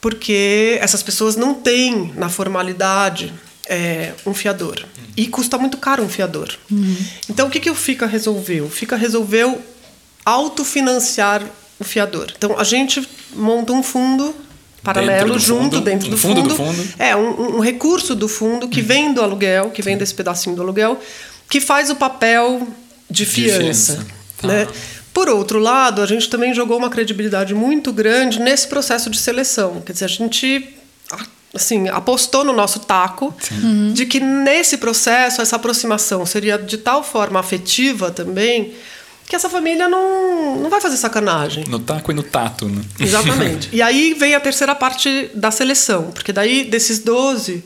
[0.00, 3.32] Porque essas pessoas não têm, na formalidade,
[3.68, 4.84] é, um fiador.
[5.16, 6.52] E custa muito caro um fiador.
[7.30, 8.64] Então, o que, que o FICA resolveu?
[8.64, 9.62] O FICA resolveu
[10.24, 11.44] autofinanciar
[11.78, 12.32] o fiador.
[12.36, 14.34] Então, a gente monta um fundo
[14.82, 16.48] paralelo do junto fundo, dentro do fundo fundo.
[16.48, 16.88] do fundo.
[16.98, 20.62] É, um, um recurso do fundo que vem do aluguel, que vem desse pedacinho do
[20.62, 21.00] aluguel,
[21.48, 22.66] que faz o papel
[23.10, 23.62] de De fiança.
[23.94, 24.06] fiança.
[24.38, 24.48] Tá.
[24.48, 24.68] Né?
[25.12, 29.82] Por outro lado, a gente também jogou uma credibilidade muito grande nesse processo de seleção.
[29.84, 30.74] Quer dizer, a gente
[31.54, 33.34] assim, apostou no nosso taco
[33.94, 38.74] de que nesse processo essa aproximação seria de tal forma afetiva também
[39.28, 41.64] que essa família não, não vai fazer sacanagem.
[41.68, 42.82] No taco e no tato, né?
[42.98, 43.68] Exatamente.
[43.74, 47.62] e aí vem a terceira parte da seleção, porque daí desses 12,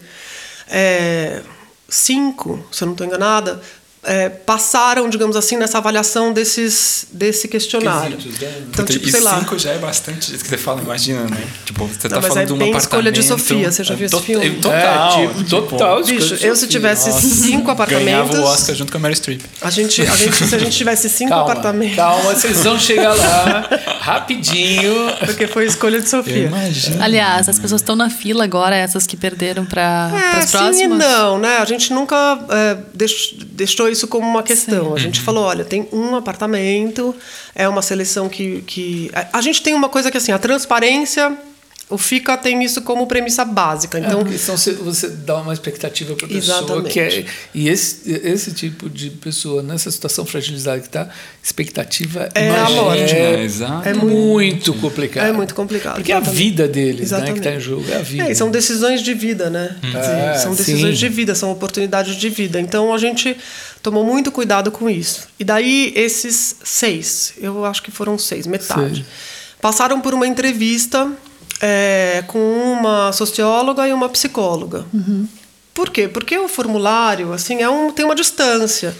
[0.68, 1.42] é,
[1.88, 3.62] cinco, se eu não estou enganada,
[4.04, 8.16] é, passaram, digamos assim, nessa avaliação desses, desse questionário.
[8.16, 8.62] Quesitos, né?
[8.70, 9.38] Então, tipo, sei lá.
[9.38, 10.32] cinco já é bastante.
[10.32, 11.40] Que você fala, imagina, né?
[11.64, 12.82] Tipo, você Não, tá falando é de um bem apartamento.
[12.82, 14.50] escolha de Sofia, você já viu esse filme?
[14.56, 15.20] Total.
[15.20, 16.02] É, tipo, tipo, total.
[16.04, 17.26] Bicho, escolha eu se tivesse Nossa.
[17.26, 18.04] cinco apartamentos.
[18.30, 19.40] Ganhava o Oscar junto com a Mary Streep.
[19.60, 21.96] A gente, a gente, se a gente tivesse cinco Calma, apartamentos.
[21.96, 23.68] calma, vocês vão chegar lá
[24.00, 24.92] rapidinho.
[25.24, 26.46] Porque foi escolha de Sofia.
[26.46, 27.04] Imagina.
[27.04, 30.60] Aliás, as pessoas estão na fila agora, essas que perderam para É, as sim e
[30.60, 30.98] próximas?
[30.98, 31.58] não, né?
[31.58, 34.94] A gente nunca é, deix- deixou isso como uma questão.
[34.94, 37.14] A gente falou, olha, tem um apartamento,
[37.54, 39.10] é uma seleção que, que...
[39.14, 41.36] A a gente tem uma coisa que, assim, a transparência
[41.92, 43.98] O FICA tem isso como premissa básica.
[43.98, 46.92] Então, é, então você, você dá uma expectativa para a pessoa Exatamente.
[46.92, 47.24] que é
[47.54, 51.08] e esse, esse tipo de pessoa nessa situação fragilizada que está,
[51.42, 53.14] expectativa É a imagina, morte.
[53.14, 53.46] é,
[53.86, 55.26] É, é muito complicado.
[55.26, 56.38] É muito complicado, Porque é a exatamente.
[56.42, 57.32] vida deles, né, Exatamente.
[57.34, 58.24] que está em jogo, é a vida.
[58.28, 59.76] É, e são decisões de vida, né?
[59.82, 61.06] Dizer, É, são decisões sim.
[61.06, 62.60] de vida, são oportunidades de vida.
[62.60, 63.36] Então a gente
[63.82, 65.28] tomou muito cuidado com isso.
[65.38, 69.04] E daí esses seis, eu acho que foram seis, metade, Sei.
[69.60, 71.10] passaram por uma entrevista
[71.62, 74.84] é, com uma socióloga e uma psicóloga.
[75.72, 76.08] Por quê?
[76.08, 78.94] Porque o formulário assim é um, tem uma distância.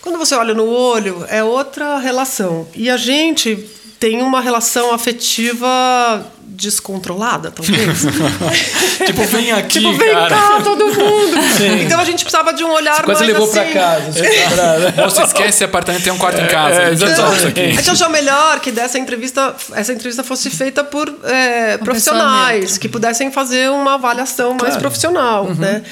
[0.00, 2.66] Quando você olha no olho, é outra relação.
[2.74, 3.56] E a gente
[4.00, 6.26] tem uma relação afetiva
[6.56, 7.76] descontrolada, talvez.
[9.06, 10.28] Tipo, vem aqui, tipo, vem cara.
[10.34, 11.36] cá, todo mundo.
[11.84, 13.54] Então a gente precisava de um olhar Você quase mais levou assim.
[13.54, 14.12] para casa.
[14.12, 14.22] você
[14.54, 14.94] pra- né?
[14.96, 16.80] Moça, esquece esse apartamento, tem um quarto em casa.
[16.82, 17.16] é, a gente exatamente.
[17.20, 17.60] resolve isso aqui.
[17.60, 22.88] A gente achou melhor que dessa entrevista, essa entrevista fosse feita por é, profissionais, que
[22.88, 24.80] pudessem fazer uma avaliação mais Claro.
[24.80, 25.82] profissional, né?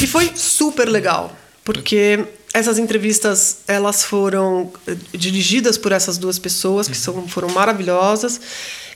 [0.00, 1.32] E foi super legal,
[1.64, 8.40] porque essas entrevistas elas foram eh, dirigidas por essas duas pessoas que são, foram maravilhosas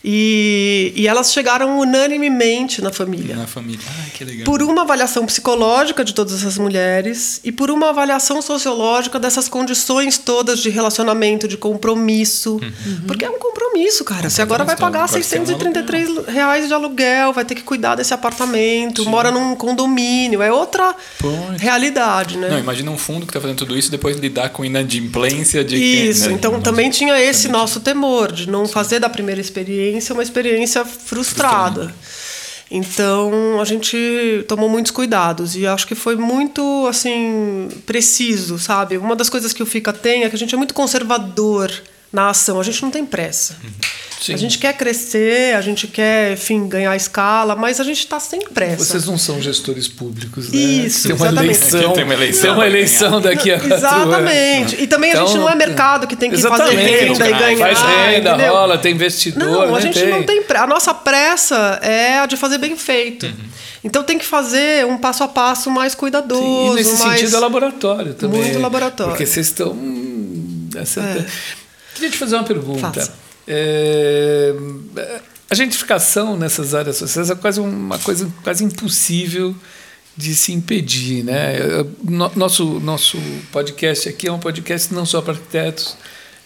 [0.09, 3.81] e, e elas chegaram unanimemente na família Na família.
[4.05, 4.45] Ai, que legal.
[4.45, 10.17] por uma avaliação psicológica de todas essas mulheres e por uma avaliação sociológica dessas condições
[10.17, 12.61] todas de relacionamento, de compromisso.
[13.09, 14.31] Porque é um compromisso, cara.
[14.31, 17.97] Você agora vai pagar Vai ser um 633 reais de aluguel, vai ter que cuidar
[17.97, 20.41] desse apartamento, mora num condomínio.
[20.41, 20.95] É outra
[21.59, 22.49] realidade, né?
[22.49, 25.77] Não, imagina um fundo que tá fazendo tudo isso e depois lidar com inadimplência de
[25.77, 26.35] quem, Isso, né?
[26.35, 26.63] então Nossa.
[26.65, 31.95] também tinha esse nosso temor de não fazer da primeira experiência uma experiência frustrada.
[32.71, 38.99] Então a gente tomou muitos cuidados e acho que foi muito assim preciso, sabe?
[38.99, 41.71] Uma das coisas que o Fica tem é que a gente é muito conservador
[42.13, 43.57] na ação, a gente não tem pressa.
[44.21, 44.35] Sim.
[44.35, 48.41] A gente quer crescer, a gente quer, enfim, ganhar escala, mas a gente está sem
[48.41, 48.85] pressa.
[48.85, 50.59] Vocês não são gestores públicos, né?
[50.59, 51.57] Isso, tem uma exatamente.
[51.59, 51.93] eleição.
[51.93, 54.83] Tem uma eleição Tem uma eleição daqui a Exatamente.
[54.83, 57.59] E também a gente não é mercado que tem que fazer renda e ganhar.
[57.59, 58.53] Faz renda, entendeu?
[58.55, 59.47] rola, tem investidor.
[59.47, 59.81] Não, a né?
[59.81, 60.65] gente não tem pressa.
[60.65, 63.31] A nossa pressa é a de fazer bem feito.
[63.85, 66.43] Então tem que fazer um passo a passo mais cuidadoso.
[66.43, 67.21] Sim, e nesse mais...
[67.21, 68.41] sentido é laboratório também.
[68.41, 69.13] Muito laboratório.
[69.13, 69.73] Porque vocês estão.
[69.73, 71.25] hum, essa- É.
[71.97, 73.13] Queria te fazer uma pergunta.
[73.49, 74.55] É,
[75.51, 79.55] A gentrificação nessas áreas sociais é quase uma coisa quase impossível
[80.17, 81.23] de se impedir.
[81.25, 81.59] Né?
[82.03, 83.19] No- Nosso, nosso
[83.53, 85.97] podcast aqui é um podcast não só para arquitetos,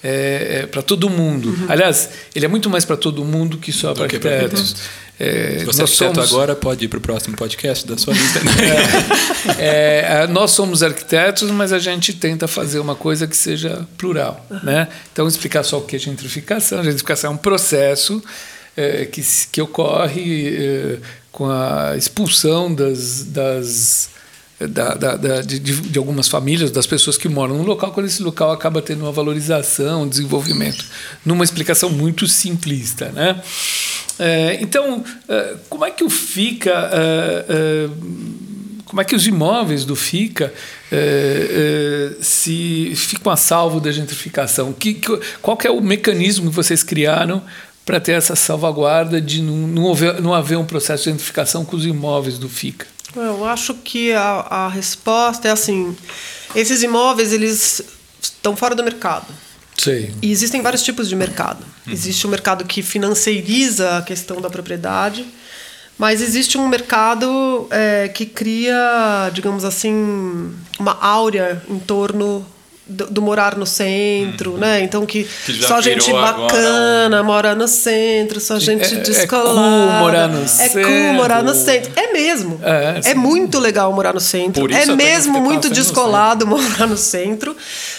[0.03, 1.49] é, para todo mundo.
[1.51, 1.67] Uhum.
[1.69, 4.77] Aliás, ele é muito mais para todo mundo que só para arquitetos.
[5.19, 8.15] É, Se você é nós arquiteto somos- agora, pode ir pro próximo podcast da sua
[8.15, 8.41] lista.
[8.41, 8.51] né?
[9.59, 14.47] É, é, nós somos arquitetos, mas a gente tenta fazer uma coisa que seja plural.
[14.63, 14.89] Né?
[15.13, 16.81] Então, explicar só o que é gentrificação.
[16.81, 18.23] A gentrificação é um processo
[18.77, 20.99] é, que, que ocorre é,
[21.31, 24.09] com a expulsão das, das,
[24.69, 28.23] da, da- da- de, de- algumas famílias, das pessoas que moram no local, quando esse
[28.23, 30.85] local acaba tendo uma valorização, um desenvolvimento,
[31.25, 33.11] numa explicação muito simplista.
[33.11, 33.41] Né?
[34.19, 36.71] É, então, é, como é que o FICA.
[36.93, 37.89] é, é,
[38.85, 40.53] como é que os imóveis do FICA
[40.91, 44.73] eh, eh, se ficam a salvo da gentrificação?
[44.73, 47.41] Que, que- qual que é o mecanismo que vocês criaram
[47.87, 51.77] para ter essa salvaguarda de não, não, haver, não haver um processo de gentrificação com
[51.77, 52.85] os imóveis do FICA?
[53.15, 55.97] Eu acho que a, a resposta é assim:
[56.55, 57.83] esses imóveis eles
[58.21, 59.27] estão fora do mercado.
[59.77, 60.13] Sei.
[60.21, 61.65] E existem vários tipos de mercado.
[61.89, 65.25] Existe o mercado que financeiriza a questão da propriedade,
[65.99, 72.47] mas existe um mercado é, que cria, digamos assim, uma áurea em torno
[72.91, 74.83] do, do morar no centro, né?
[74.83, 79.55] Então que, Que só gente bacana mora no centro, só gente é- é descolada.
[79.55, 80.83] cool morar no É centro.
[80.83, 81.93] cool morar no centro.
[81.97, 82.61] É mesmo.
[82.63, 84.71] É, É, muito legal morar no centro.
[84.73, 87.57] É mesmo muito descolado morar no centro,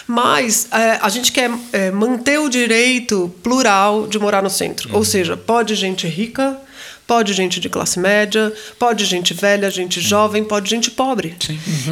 [0.07, 4.89] mas é, a gente quer é, manter o direito plural de morar no centro.
[4.89, 4.97] Uhum.
[4.97, 6.57] Ou seja, pode gente rica,
[7.11, 10.05] pode gente de classe média, pode gente velha, gente Uhum.
[10.05, 11.35] jovem, pode gente pobre.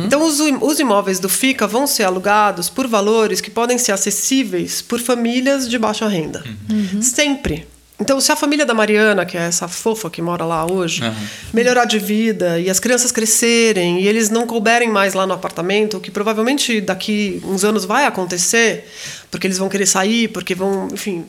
[0.05, 4.81] Então, os, os imóveis do FICA vão ser alugados por valores que podem ser acessíveis
[4.81, 6.41] por famílias de baixa renda.
[6.69, 7.01] Uhum.
[7.01, 7.67] Sempre.
[7.99, 11.13] Então, se a família da Mariana, que é essa fofa que mora lá hoje, Aham.
[11.53, 15.97] melhorar de vida e as crianças crescerem e eles não couberem mais lá no apartamento,
[15.97, 18.85] o que provavelmente daqui uns anos vai acontecer,
[19.29, 21.25] porque eles vão querer sair, porque vão, enfim,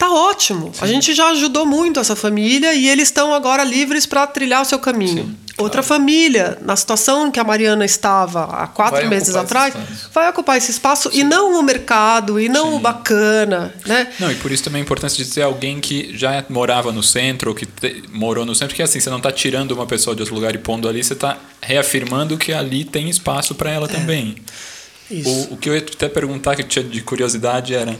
[0.00, 0.72] Tá ótimo.
[0.80, 4.64] A gente já ajudou muito essa família e eles estão agora livres para trilhar o
[4.64, 5.36] seu caminho.
[5.58, 9.74] Outra família, na situação em que a Mariana estava há quatro Vai meses atrás,
[10.10, 14.10] vai ocupar esse espaço e não o mercado, e não o bacana, né?
[14.18, 17.50] Não, e por isso também a importância de ter alguém que já morava no centro,
[17.50, 20.22] ou que te- morou no centro, porque assim, você não está tirando uma pessoa de
[20.22, 24.36] outro lugar e pondo ali, você está reafirmando que ali tem espaço para ela também.
[25.10, 25.28] Isso.
[25.28, 27.94] O, o que eu ia até perguntar, que eu tinha de curiosidade, era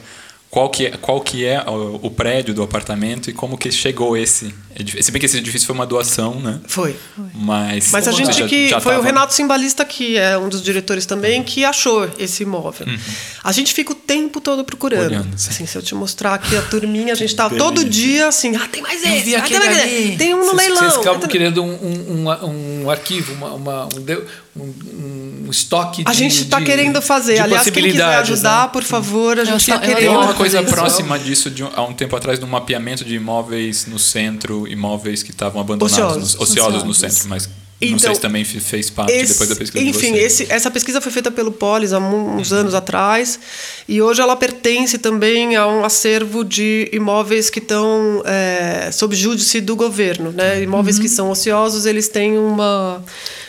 [0.51, 4.17] qual que é, qual que é o, o prédio do apartamento e como que chegou
[4.17, 5.05] esse edifício.
[5.05, 6.59] Se bem que esse edifício foi uma doação, né?
[6.67, 6.97] Foi.
[7.35, 8.69] Mas, Mas a gente já- que.
[8.69, 12.43] já foi o tava- Renato Simbalista, que é um dos diretores também, que achou esse
[12.43, 12.87] imóvel.
[13.45, 15.03] A gente fica o tempo todo procurando.
[15.03, 15.07] Uhum.
[15.21, 15.51] Olhando, sim.
[15.51, 17.65] assim, se eu te mostrar aqui a turminha, a gente tá Delícia.
[17.65, 20.09] todo dia assim, ah, tem mais esse, ah, tem, mais ali.
[20.09, 20.17] esse.
[20.17, 20.83] tem um no Vocês- leilão.
[20.91, 24.23] Vocês acabam querendo um, um, um, um arquivo, uma, uma- um, de-
[24.57, 27.35] um- um estoque A de gente está de- querendo fazer.
[27.35, 28.73] de Aliás, quem quiser ajudar, né?
[28.73, 30.11] por favor, a gente está eu- Tem querendo.
[30.19, 33.99] uma coisa próxima disso de um- há um tempo atrás no mapeamento de imóveis no
[33.99, 36.35] centro, imóveis que estavam abandonados, Ociosos.
[36.35, 37.17] nos- ociosos no Ociosos.
[37.19, 37.49] centro, mas
[37.83, 40.71] não Então, sei se também fe- fez parte Esse- depois da pesquisa enfim, esse- essa
[40.71, 42.59] pesquisa foi feita pelo Polis há uns Uhum.
[42.59, 43.41] anos atrás
[43.89, 49.61] e hoje ela pertence também a um acervo de imóveis que estão é, sob júdice
[49.63, 50.31] do governo.
[50.31, 50.63] Né?
[50.63, 51.03] Imóveis Uhum.
[51.03, 53.03] que são ociosos, eles têm uma,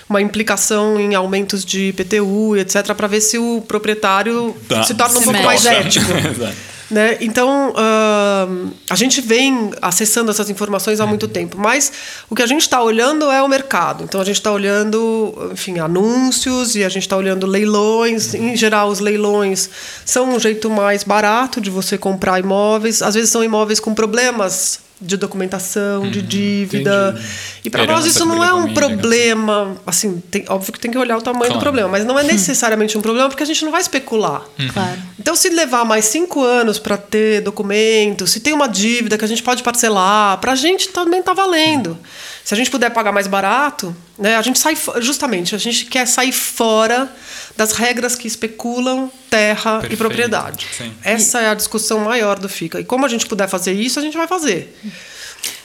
[0.09, 4.83] uma implicação em aumentos de IPTU etc., para ver se o proprietário Tá.
[4.83, 6.05] se torna um Se pouco mais ético.
[6.17, 6.55] Exato.
[6.91, 7.17] Né?
[7.21, 11.89] Então, ahn, a gente vem acessando essas informações há muito tempo, mas
[12.29, 14.03] o que a gente está olhando é o mercado.
[14.03, 18.33] Então, a gente está olhando, enfim, anúncios e a gente está olhando leilões.
[18.33, 19.69] Em geral, os leilões
[20.05, 23.01] são um jeito mais barato de você comprar imóveis.
[23.01, 27.15] Às vezes, são imóveis com problemas de documentação, de dívida.
[27.17, 27.27] entendi.
[27.65, 29.75] E para Herança nós isso não é um família, problema.
[29.85, 31.59] Assim, tem- óbvio que tem que olhar o tamanho Claro.
[31.59, 34.43] do problema, mas não é necessariamente um problema porque a gente não vai especular.
[34.73, 34.97] Claro.
[35.19, 39.27] Então, se levar mais cinco anos para ter documento, se tem uma dívida que a
[39.27, 41.97] gente pode parcelar, para a gente também está valendo.
[42.43, 46.05] Se a gente puder pagar mais barato, né, a gente sai justamente, a gente quer
[46.07, 47.11] sair fora
[47.55, 50.67] das regras que especulam terra e Perfeito, propriedade.
[50.75, 50.91] sim.
[51.03, 52.79] Essa é a discussão maior do FICA.
[52.79, 54.75] E como a gente puder fazer isso, a gente vai fazer.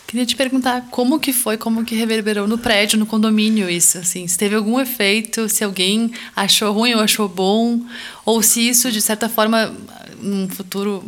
[0.06, 4.26] Queria te perguntar como que foi, como que reverberou no prédio, no condomínio isso, assim,
[4.28, 7.80] se teve algum efeito, se alguém achou ruim ou achou bom,
[8.24, 9.74] ou se isso de certa forma,
[10.20, 11.04] num futuro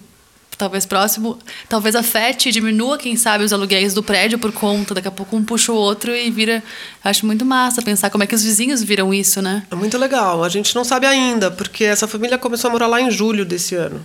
[0.58, 5.06] talvez próximo, talvez afete e diminua, quem sabe, os aluguéis do prédio por conta, daqui
[5.06, 6.62] a pouco um puxa o outro e vira,
[7.02, 9.62] acho muito massa pensar como é que os vizinhos viram isso, né?
[9.70, 10.42] É muito legal.
[10.42, 13.76] A gente não sabe ainda, porque essa família começou a morar lá em julho desse
[13.76, 14.04] ano.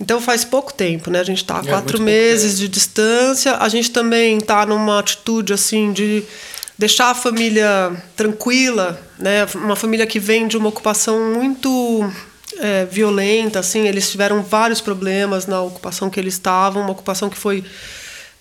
[0.00, 1.20] Então faz pouco tempo, né?
[1.20, 3.56] A gente está há É, quatro meses de distância.
[3.56, 6.22] A gente também está numa atitude assim de
[6.78, 9.46] deixar a família tranquila, né?
[9.54, 12.12] Uma família que vem de uma ocupação muito
[12.60, 13.86] é, violenta, assim.
[13.86, 17.64] Eles tiveram vários problemas na ocupação que eles estavam, uma ocupação que foi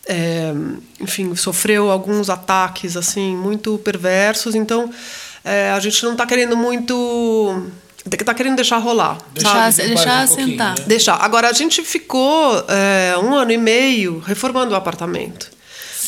[0.07, 0.53] é,
[0.99, 4.55] enfim, sofreu alguns ataques assim muito perversos.
[4.55, 4.89] Então,
[5.43, 7.63] é, a gente não está querendo muito,
[8.05, 9.89] está querendo deixar rolar, Deixar, sabe?
[9.89, 10.79] deixar um assentar.
[10.79, 10.85] né?
[10.87, 11.15] Deixar.
[11.15, 15.55] Agora a gente ficou é, um ano e meio reformando o apartamento.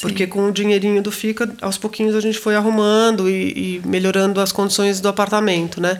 [0.02, 4.40] Porque com o dinheirinho do FICA, aos pouquinhos a gente foi arrumando e, e melhorando
[4.40, 6.00] as condições do apartamento, né?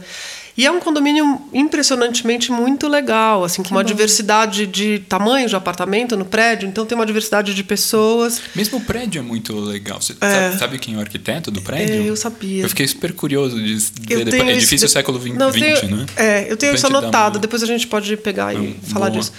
[0.58, 6.18] E é um condomínio impressionantemente muito legal, assim, com uma diversidade de tamanhos de apartamento
[6.18, 8.42] no prédio, então tem uma diversidade de pessoas.
[8.56, 10.02] Mesmo o prédio é muito legal.
[10.02, 10.52] Você É.
[10.58, 11.96] sabe, quem é o arquiteto do prédio?
[12.04, 12.64] É, eu sabia.
[12.64, 14.26] Eu fiquei super curioso de, de Eu ver.
[14.26, 15.36] tenho depois- isso- Edifício século XX,
[15.90, 16.06] né?
[16.18, 19.20] É, eu tenho isso anotado, uma- depois a gente pode pegar e falar boa.
[19.20, 19.32] disso.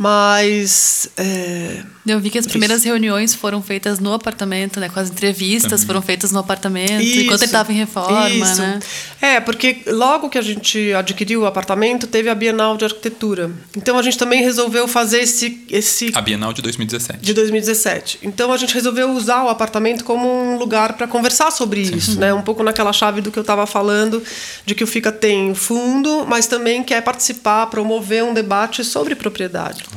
[0.00, 1.10] Mas.
[1.18, 4.88] é, Eu vi que as primeiras reuniões foram feitas no apartamento, né?
[4.88, 8.62] Com as entrevistas foram feitas no apartamento, enquanto ele estava em reforma, isso.
[8.62, 8.80] né?
[9.20, 13.50] É, porque logo que a gente adquiriu o apartamento, teve a Bienal de Arquitetura.
[13.76, 17.20] Então a gente também resolveu fazer esse, esse A Bienal de 2017.
[17.22, 18.20] de 2017.
[18.22, 22.32] Então a gente resolveu usar o apartamento como um lugar para conversar sobre isso, né?
[22.32, 24.22] Um pouco naquela chave do que eu estava falando,
[24.64, 29.89] de que o Fica tem fundo, mas também quer participar, promover um debate sobre propriedade.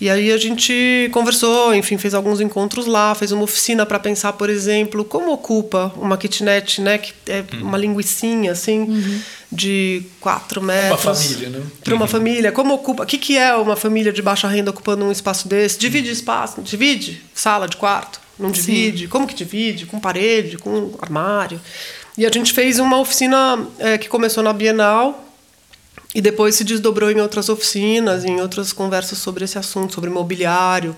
[0.00, 4.34] E aí a gente conversou, enfim, fez alguns encontros lá, fez uma oficina para pensar,
[4.34, 11.02] por exemplo, como ocupa uma kitnet, né, que é uma linguicinha assim de 4 metros.
[11.02, 11.62] família, né?
[11.82, 13.04] Para uma família, como ocupa?
[13.04, 15.78] O que, que é uma família de baixa renda ocupando um espaço desse?
[15.78, 19.08] Divide espaço, divide sala de quarto, não divide?
[19.08, 19.86] Como que divide?
[19.86, 21.58] Com parede, com armário?
[22.18, 25.25] E a gente fez uma oficina eh, que começou na Bienal
[26.14, 30.96] e depois se desdobrou em outras oficinas, em outras conversas sobre esse assunto, sobre mobiliário,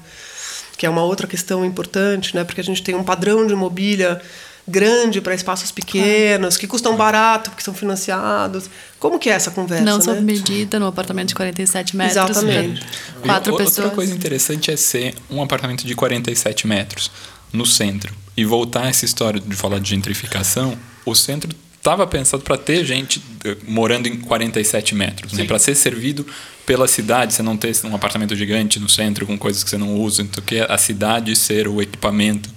[0.76, 2.44] que é uma outra questão importante, né?
[2.44, 4.20] Porque a gente tem um padrão de mobília
[4.68, 8.68] grande para espaços pequenos, que custam barato porque são financiados.
[8.98, 9.84] Como que é essa conversa?
[9.84, 10.04] Não né?
[10.04, 12.16] sob medida, num apartamento de 47 metros.
[12.16, 12.86] Exatamente.
[13.22, 13.78] pra Quatro E pessoas.
[13.78, 17.10] Outra coisa interessante é ser um apartamento de 47 metros
[17.52, 18.14] no centro.
[18.36, 21.50] E voltar a essa história de falar de gentrificação, o centro
[21.88, 25.44] estava pensado para ter gente eh, morando em 47 metros, né?
[25.44, 26.26] para ser servido
[26.66, 29.96] pela cidade, você não ter um apartamento gigante no centro com coisas que você não
[29.96, 32.50] usa, então que a cidade ser o equipamento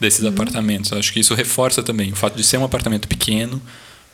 [0.00, 0.90] desses apartamentos.
[0.90, 2.10] Eu acho que isso reforça também.
[2.10, 3.60] O fato de ser um apartamento pequeno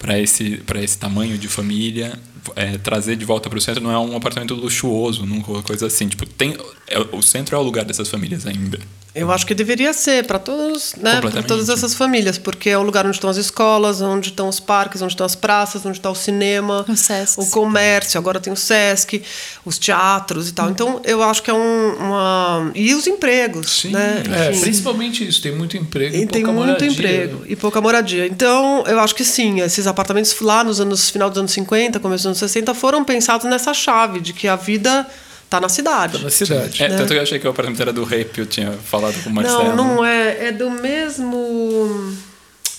[0.00, 2.18] para esse para esse tamanho de família
[2.54, 6.08] é, trazer de volta para o centro não é um apartamento luxuoso nunca coisa assim.
[6.08, 6.56] Tipo tem
[6.88, 8.80] é, o centro é o lugar dessas famílias ainda
[9.16, 12.82] Eu acho que deveria ser para todos, né, para todas essas famílias, porque é o
[12.82, 16.10] lugar onde estão as escolas, onde estão os parques, onde estão as praças, onde está
[16.10, 17.40] o cinema, O Sesc.
[17.40, 19.22] o comércio, agora tem o Sesc,
[19.64, 20.68] os teatros e tal.
[20.70, 24.22] Então, eu acho que é um, uma e os empregos, Sim, né?
[24.30, 26.88] É, principalmente isso, tem muito emprego e, E tem pouca muito moradia.
[26.90, 28.26] emprego e pouca moradia.
[28.26, 32.18] Então, eu acho que sim, esses apartamentos lá nos anos final dos anos 50, começo
[32.22, 35.06] dos anos 60 foram pensados nessa chave de que a vida
[35.46, 36.18] está na cidade.
[36.18, 36.82] Tá na cidade.
[36.82, 39.30] é, tanto que eu achei que o apartamento era do Rap eu tinha falado com
[39.30, 40.48] o Marcelo Não, não é.
[40.48, 42.14] É do mesmo.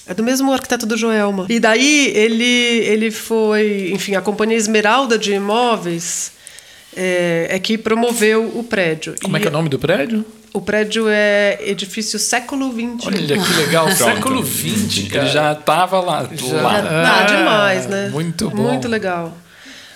[0.05, 1.45] É do mesmo arquiteto do Joelma.
[1.49, 3.89] E daí ele, ele foi.
[3.93, 6.32] Enfim, a Companhia Esmeralda de Imóveis
[6.95, 9.15] é, é que promoveu o prédio.
[9.22, 10.26] Como é E que é o nome do prédio?
[10.53, 13.05] O prédio é edifício século XX.
[13.05, 15.24] Olha que legal, século XX, cara.
[15.26, 16.78] ele já estava lá, Já- lá.
[16.80, 18.09] Ah, Ah, demais, né?
[18.09, 18.63] muito bom.
[18.63, 19.38] Muito legal.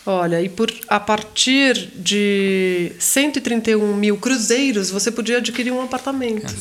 [0.06, 6.52] Olha, e por, a partir de 131 mil cruzeiros, você podia adquirir um apartamento.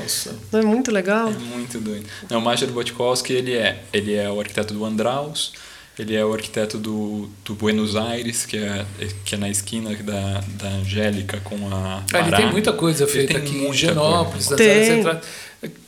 [0.00, 0.34] Nossa.
[0.50, 1.28] Não é muito legal?
[1.28, 2.04] É muito doido.
[2.28, 5.52] Não, o Major Botkowski, ele é, ele é o arquiteto do Andraus,
[5.96, 8.84] ele é o arquiteto do, do Buenos Aires, que é,
[9.24, 13.34] que é na esquina da, da Angélica com a Ah, ele tem muita coisa feita
[13.34, 14.84] tem aqui em Genópolis, Tem.
[14.84, 15.18] centrais.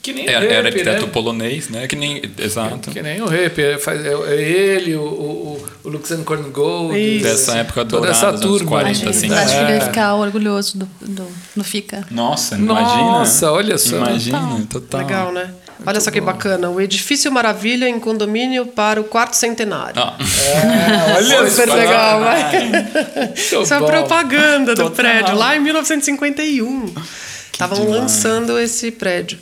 [0.03, 1.12] Que nem Era, o era Rap, arquiteto né?
[1.12, 1.87] polonês, né?
[1.87, 2.91] Que nem, exato.
[2.91, 6.99] Que nem o Rap, é, faz- é- é ele, o, o, o Luciano Korngold.
[6.99, 7.25] Isso.
[7.25, 8.70] Dessa época Toda dourada essa dos anos turma.
[8.70, 9.33] 40, Acho, assim.
[9.33, 9.79] acho que ele É.
[9.79, 12.05] vai ficar orgulhoso do, do, no FICA.
[12.11, 13.03] Nossa, imagina.
[13.03, 13.97] Nossa, olha só.
[13.97, 15.01] Imagina, total.
[15.01, 15.51] Legal, né?
[15.87, 16.68] Olha só que bacana.
[16.68, 19.95] O Edifício Maravilha em condomínio para o quarto centenário.
[19.97, 20.16] Ah,
[21.16, 22.61] Olha Super legal, vai.
[22.66, 23.87] Muito Isso é bom.
[23.87, 24.91] propaganda do Total.
[24.97, 26.93] prédio, lá em 1951.
[27.53, 29.39] Estavam lançando esse prédio.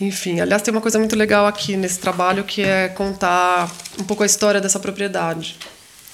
[0.00, 4.22] Enfim, aliás, tem uma coisa muito legal aqui nesse trabalho que é contar um pouco
[4.22, 5.56] a história dessa propriedade.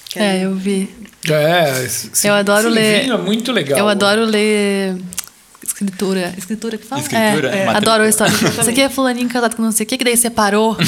[0.09, 0.89] Que É, eu vi.
[1.29, 3.77] É, esse- Eu adoro ler- É muito legal.
[3.77, 4.95] Eu adoro ler
[5.65, 6.33] escritura.
[6.37, 7.01] Escritura que fala?
[7.01, 7.67] Escritura, É, é.
[7.69, 8.31] adoro a história.
[8.33, 10.77] Isso aqui é fulaninho casado com não sei o que, que daí separou.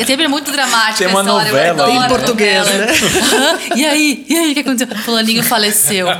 [0.00, 1.48] É sempre muito dramático Tem a uma história.
[1.48, 2.08] eu novela adoro né?
[2.08, 2.86] português, novela.
[2.86, 3.58] né?
[3.76, 4.26] e aí?
[4.28, 4.96] E aí, o que aconteceu?
[4.98, 6.06] Fulaninho faleceu.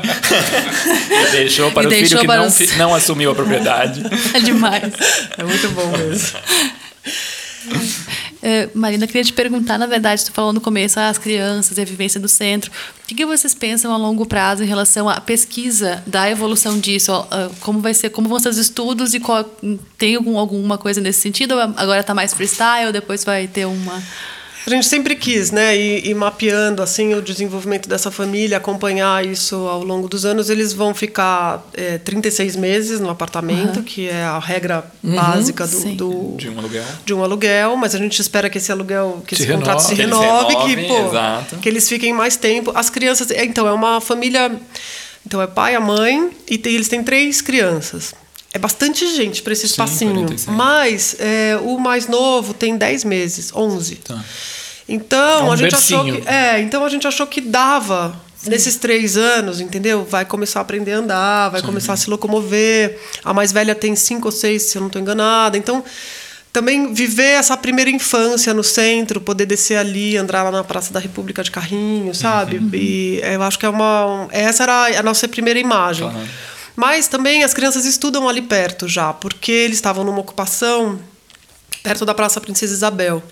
[1.11, 3.34] E deixou para E o filho deixou que para não, os- fi- não assumiu a
[3.34, 4.03] propriedade.
[4.34, 4.92] É demais.
[5.36, 6.38] É muito bom mesmo.
[8.43, 11.84] É, Marina, queria te perguntar, na verdade, tu falou no começo as crianças e a
[11.84, 12.70] vivência do centro.
[12.70, 17.12] O que, que vocês pensam a longo prazo em relação à pesquisa da evolução disso?
[17.12, 19.45] Ah, Como vai ser, como vão ser os estudos e qual,
[19.97, 21.59] tem algum, alguma coisa nesse sentido?
[21.59, 24.03] Agora está mais freestyle, depois vai ter uma.
[24.68, 29.56] A gente sempre quis, né, ir, ir mapeando assim o desenvolvimento dessa família, acompanhar isso
[29.56, 30.50] ao longo dos anos.
[30.50, 35.94] Eles vão ficar é, 36 meses no apartamento, que é a regra básica do, Sim.
[35.96, 36.84] do- De um aluguel.
[37.04, 39.94] de um aluguel, mas a gente espera que esse aluguel, que Se esse contrato se
[39.94, 40.26] renove.
[40.26, 41.56] Que eles renove, que, pô, exato.
[41.56, 42.70] que eles fiquem mais tempo.
[42.74, 44.52] As crianças, é, então é uma família,
[45.26, 48.14] então é pai, a mãe e tem- eles têm três crianças.
[48.52, 50.56] É bastante gente para esse Sim, espacinho, 46.
[50.56, 53.96] mas é, o mais novo tem 10 meses, 11.
[53.96, 54.24] Tá.
[54.89, 58.76] Então, É um a gente achou que, é, então a gente achou que dava nesses
[58.76, 60.05] três anos, entendeu?
[60.05, 62.99] Vai começar a aprender a andar, vai começar a se locomover.
[63.24, 65.59] A mais velha tem cinco ou seis, se eu não estou enganada.
[65.59, 65.84] Então,
[66.53, 71.01] também viver essa primeira infância no centro, poder descer ali, andar lá na Praça da
[71.01, 72.61] República de carrinho, sabe?
[72.72, 74.28] E eu acho que é uma.
[74.30, 76.09] Essa era a nossa primeira imagem.
[76.09, 76.26] Claro.
[76.74, 80.99] Mas também as crianças estudam ali perto já, porque eles estavam numa ocupação
[81.83, 83.22] perto da Praça Princesa Isabel.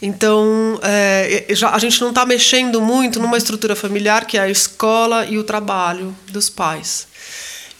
[0.00, 4.48] Então, é, já, a gente não está mexendo muito numa estrutura familiar que é a
[4.50, 7.06] escola e o trabalho dos pais.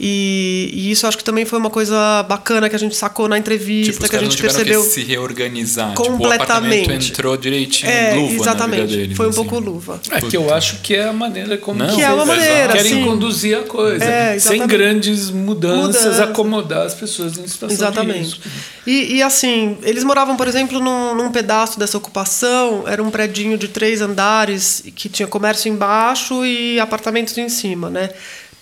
[0.05, 3.39] E, e isso acho que também foi uma coisa bacana que a gente sacou na
[3.39, 4.83] entrevista, Tipo, os que a gente percebeu.
[4.83, 5.91] que se reorganizar.
[5.91, 6.43] Tipo, o completamente.
[6.43, 8.81] apartamento entrou direitinho, é, luva exatamente.
[8.81, 9.17] na vida deles.
[9.17, 9.37] foi um assim.
[9.37, 10.01] pouco luva.
[10.11, 12.95] É que eu acho que é a maneira como Não, Que é uma maneira, querem
[12.95, 13.05] sim.
[13.05, 14.05] conduzir a coisa.
[14.05, 16.25] É, sem grandes mudanças, Mudança.
[16.25, 18.41] acomodar as pessoas em situação de Exatamente.
[18.85, 23.57] E, e, assim, eles moravam, por exemplo, num, num pedaço dessa ocupação, era um predinho
[23.57, 28.11] de três andares que tinha comércio embaixo e apartamentos em cima, né?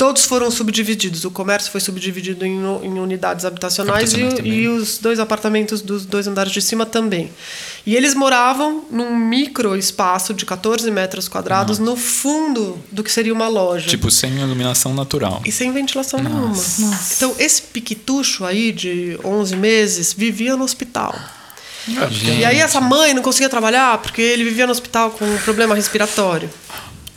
[0.01, 1.27] Todos foram subdivididos.
[1.27, 6.27] O comércio foi subdividido em, em unidades habitacionais e, e, os dois apartamentos dos dois
[6.27, 7.31] andares de cima também.
[7.85, 11.91] E eles moravam num micro espaço de 14 metros quadrados Nossa.
[11.91, 13.91] no fundo do que seria uma loja.
[13.91, 15.43] Tipo, sem iluminação natural.
[15.45, 16.35] E sem ventilação Nossa.
[16.35, 16.97] nenhuma.
[16.97, 17.15] Nossa.
[17.17, 21.15] Então, esse piquitucho aí de 11 meses vivia no hospital.
[21.87, 25.75] E aí essa mãe não conseguia trabalhar porque ele vivia no hospital com um problema
[25.75, 26.49] respiratório.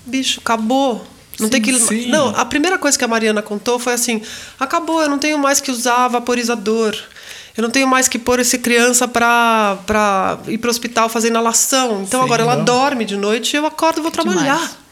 [0.05, 1.12] Bicho, acabou.
[1.39, 2.09] Não sim, tem que sim.
[2.09, 4.21] Não, a primeira coisa que a Mariana contou foi assim:
[4.59, 6.95] acabou, eu não tenho mais que usar vaporizador.
[7.55, 9.77] Eu não tenho mais que pôr essa criança para
[10.47, 12.01] ir para o hospital fazer inalação.
[12.01, 14.55] Então sim, agora ela dorme de noite e eu acordo e vou trabalhar.
[14.55, 14.82] Demais.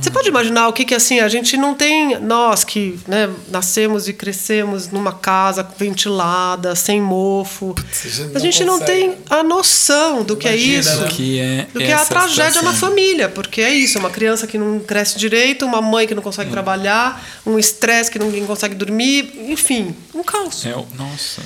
[0.00, 4.08] Você pode imaginar o que que assim a gente não tem nós que né, nascemos
[4.08, 7.74] e crescemos numa casa ventilada, sem mofo.
[7.74, 11.08] Putz, a gente não, não tem a noção do que é Imagina, é isso, né?
[11.08, 12.72] que é do que é a tragédia situação.
[12.72, 16.22] na família, porque é isso, uma criança que não cresce direito, uma mãe que não
[16.22, 16.52] consegue hum.
[16.52, 20.64] trabalhar, um estresse que ninguém consegue dormir, enfim, um caos.
[20.66, 21.42] É, nossa.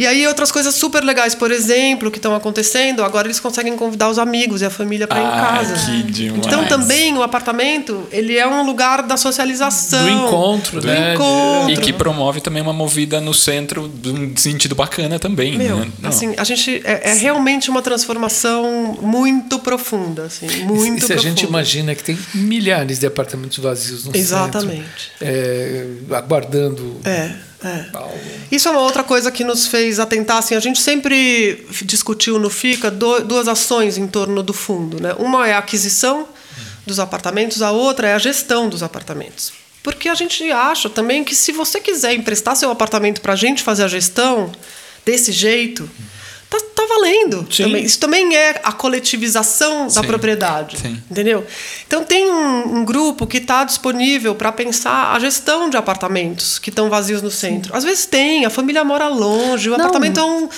[0.00, 4.08] E aí outras coisas super legais, por exemplo, que estão acontecendo, agora eles conseguem convidar
[4.08, 5.74] os amigos e a família para ir em casa.
[5.74, 6.46] Que demais.
[6.46, 11.12] Então também o apartamento, ele é um lugar da socialização, do encontro, do né?
[11.12, 11.70] Encontro.
[11.70, 15.90] E que promove também uma movida no centro de um sentido bacana também, Meu, né?
[16.04, 21.14] assim, a gente é, é, realmente uma transformação muito profunda, assim, muito e se profunda.
[21.14, 25.12] a gente imagina que tem milhares de apartamentos vazios no Exatamente.
[25.18, 25.86] centro, é,
[26.16, 27.86] aguardando é é.
[28.50, 30.38] Isso é uma outra coisa que nos fez atentar.
[30.38, 35.00] Assim, a gente sempre discutiu no FICA duas ações em torno do fundo.
[35.00, 35.14] Né?
[35.18, 36.28] Uma é a aquisição
[36.86, 39.52] dos apartamentos, a outra é a gestão dos apartamentos.
[39.82, 43.62] Porque a gente acha também que se você quiser emprestar seu apartamento para a gente
[43.62, 44.52] fazer a gestão
[45.04, 45.88] desse jeito,
[46.86, 47.44] tá, valendo.
[47.44, 47.84] Também.
[47.84, 50.78] Isso também é a coletivização da propriedade.
[50.78, 51.02] Sim.
[51.10, 51.46] Entendeu?
[51.86, 56.70] Então tem um, um grupo que está disponível para pensar a gestão de apartamentos que
[56.70, 57.72] estão vazios no centro.
[57.72, 57.78] Sim.
[57.78, 59.80] Às vezes tem, a família mora longe, o Não.
[59.80, 60.48] apartamento é um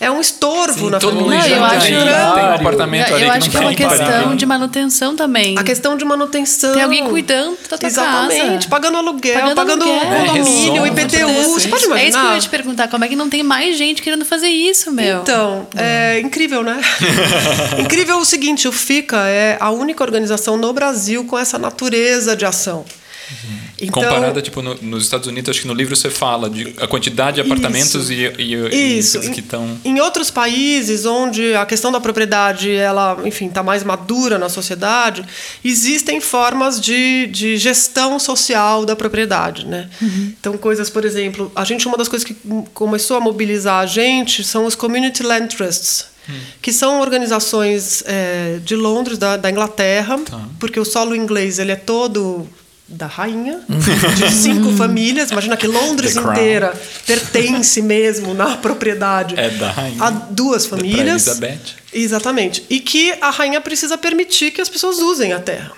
[0.00, 1.38] é um estorvo Sim, na todo família.
[1.38, 3.56] Mundo não, eu acho, tem, tem um apartamento eu, ali eu que acho não que
[3.56, 5.58] é uma questão de manutenção também.
[5.58, 6.72] A questão de manutenção.
[6.72, 8.68] Tem alguém cuidando da tua Exatamente, casa.
[8.68, 10.26] pagando aluguel, pagando, pagando aluguel.
[10.26, 11.52] condomínio, é, IPTU.
[11.52, 12.00] Você pode imaginar?
[12.00, 12.88] É isso que eu ia te perguntar.
[12.88, 15.20] Como é que não tem mais gente querendo fazer isso, meu?
[15.20, 16.80] Então, é incrível, né?
[17.78, 22.46] incrível o seguinte, o FICA é a única organização no Brasil com essa natureza de
[22.46, 22.86] ação.
[23.30, 23.69] Uhum.
[23.80, 26.86] Então, Comparada, tipo, no, nos Estados Unidos, acho que no livro você fala de a
[26.86, 29.18] quantidade de apartamentos isso, e, e, isso.
[29.18, 29.78] e que estão...
[29.84, 35.24] Em outros países, onde a questão da propriedade, ela, enfim, está mais madura na sociedade,
[35.64, 39.88] existem formas de, de gestão social da propriedade, né?
[40.00, 40.34] Uhum.
[40.38, 42.36] Então, coisas, por exemplo, a gente, uma das coisas que
[42.74, 46.32] começou a mobilizar a gente são os Community Land Trusts, hum.
[46.60, 50.40] que são organizações é, de Londres, da, da Inglaterra, tá.
[50.58, 52.46] porque o solo inglês ele é todo
[52.90, 55.30] da rainha, de cinco famílias.
[55.30, 56.74] Imagina que Londres inteira
[57.06, 60.02] pertence mesmo na propriedade é da rainha.
[60.02, 61.26] a duas famílias.
[61.28, 61.76] Elizabeth.
[61.92, 62.64] Exatamente.
[62.68, 65.72] E que a rainha precisa permitir que as pessoas usem a terra.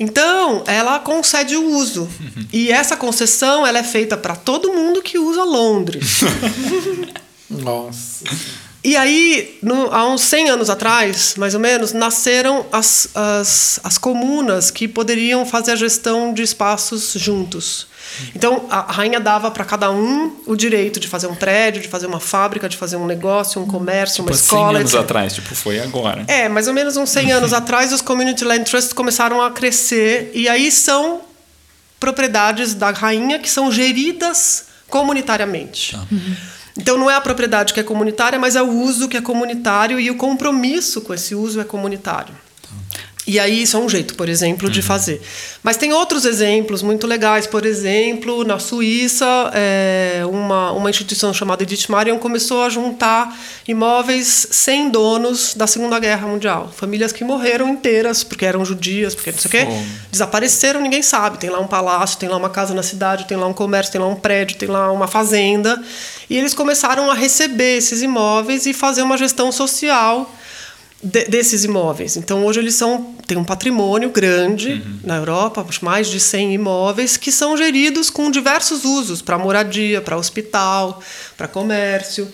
[0.00, 2.02] Então, ela concede o uso.
[2.02, 2.46] Uhum.
[2.52, 6.20] E essa concessão ela é feita para todo mundo que usa Londres.
[7.50, 8.24] Nossa.
[8.88, 13.98] E aí, no, há uns 100 anos atrás, mais ou menos, nasceram as, as, as
[13.98, 17.86] comunas que poderiam fazer a gestão de espaços juntos.
[18.34, 22.06] Então, a rainha dava para cada um o direito de fazer um prédio, de fazer
[22.06, 24.68] uma fábrica, de fazer um negócio, um comércio, tipo, uma escola.
[24.68, 25.04] 100 anos etc.
[25.04, 26.24] atrás, tipo, foi agora.
[26.26, 30.30] É, mais ou menos uns 100 anos atrás, os Community Land Trusts começaram a crescer
[30.32, 31.20] e aí são
[32.00, 35.92] propriedades da rainha que são geridas comunitariamente.
[35.92, 36.06] Tá.
[36.10, 36.36] Uhum.
[36.78, 39.98] Então não é a propriedade que é comunitária, mas é o uso que é comunitário
[39.98, 42.34] e o compromisso com esse uso é comunitário.
[43.28, 44.86] E aí isso é um jeito, por exemplo, de uhum.
[44.86, 45.20] fazer.
[45.62, 47.46] Mas tem outros exemplos muito legais.
[47.46, 54.48] Por exemplo, na Suíça, é, uma, uma instituição chamada Edith Marion começou a juntar imóveis
[54.50, 56.72] sem donos da Segunda Guerra Mundial.
[56.74, 59.72] Famílias que morreram inteiras, porque eram judias, porque não sei o quê.
[60.10, 61.36] Desapareceram, ninguém sabe.
[61.36, 64.00] Tem lá um palácio, tem lá uma casa na cidade, tem lá um comércio, tem
[64.00, 65.78] lá um prédio, tem lá uma fazenda.
[66.30, 70.32] E eles começaram a receber esses imóveis e fazer uma gestão social
[71.02, 72.16] de, desses imóveis.
[72.16, 75.00] Então, hoje eles são têm um patrimônio grande uhum.
[75.04, 80.16] na Europa, mais de 100 imóveis, que são geridos com diversos usos para moradia, para
[80.16, 81.02] hospital,
[81.36, 82.26] para comércio.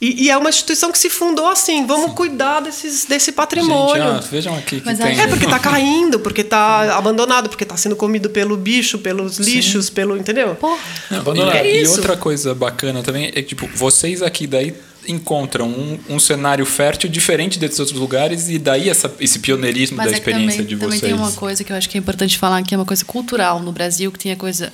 [0.00, 2.14] E, e, é uma instituição que se fundou assim, vamos Sim.
[2.14, 4.12] cuidar desses, desse patrimônio.
[4.12, 5.20] Gente, ah, vejam aqui que Mas tem...
[5.20, 9.86] É porque está caindo, porque está abandonado, porque está sendo comido pelo bicho, pelos lixos,
[9.86, 9.92] Sim.
[9.92, 10.16] pelo.
[10.16, 10.54] Entendeu?
[10.54, 10.78] Porra.
[11.10, 11.66] abandonado.
[11.66, 14.72] E, e outra coisa bacana também é que, tipo, vocês aqui daí
[15.08, 20.06] encontram um, um, cenário fértil diferente desses outros lugares e daí essa, esse pioneirismo Mas
[20.06, 21.00] da é experiência também, de também vocês.
[21.00, 23.04] Também tem uma coisa que eu acho que é importante falar, que é uma coisa
[23.04, 24.72] cultural no Brasil, que tem a coisa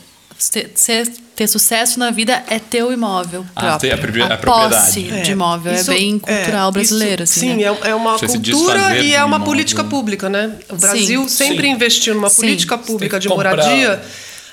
[0.50, 3.90] ter, ser- ter sucesso na vida é ter o imóvel Ah, próprio.
[3.90, 5.22] ter a propri- a posse propriedade.
[5.24, 7.22] de imóvel Isso- é bem cultural é, brasileiro.
[7.22, 7.62] isso- assim, sim, né?
[7.84, 9.44] é, é uma Você cultura e é um uma imóvel.
[9.44, 10.52] política pública, né?
[10.68, 11.28] O Brasil Sim.
[11.28, 11.72] sempre Sim.
[11.72, 12.42] investiu numa Sim.
[12.42, 13.56] política pública de comprar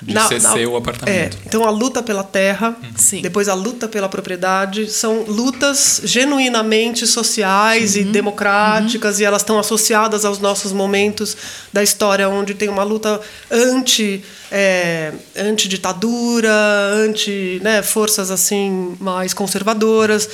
[0.02, 1.36] de ceder o apartamento.
[1.36, 3.22] É, então a luta pela terra, Sim.
[3.22, 10.24] depois a luta pela propriedade, são lutas genuinamente sociais e democráticas e elas estão associadas
[10.24, 11.36] aos nossos momentos
[11.72, 16.52] da história onde tem uma luta anti é, anti ditadura,
[16.92, 20.28] anti né, forças assim mais conservadoras.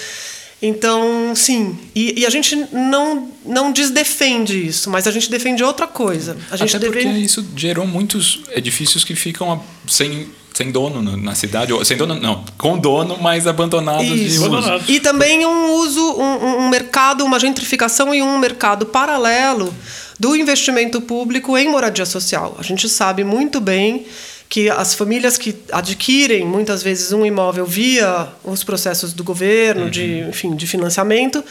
[0.61, 1.79] Então, sim.
[1.95, 6.37] E, e a gente não, não desdefende isso, mas a gente defende outra coisa.
[6.51, 7.25] A gente Até porque defende.
[7.25, 11.73] isso gerou muitos edifícios que ficam sem, sem dono no- na cidade.
[11.73, 14.51] Ou, sem dono, não, com dono, mas abandonados de Isso.
[14.51, 14.81] uso.
[14.89, 19.73] E também um uso, um, um mercado, uma gentrificação e um mercado paralelo
[20.19, 22.57] do investimento público em moradia social.
[22.59, 24.07] A gente sabe muito bem
[24.49, 30.21] que as famílias que adquirem muitas vezes um imóvel via os processos do governo de,
[30.29, 31.45] enfim, de financiamento,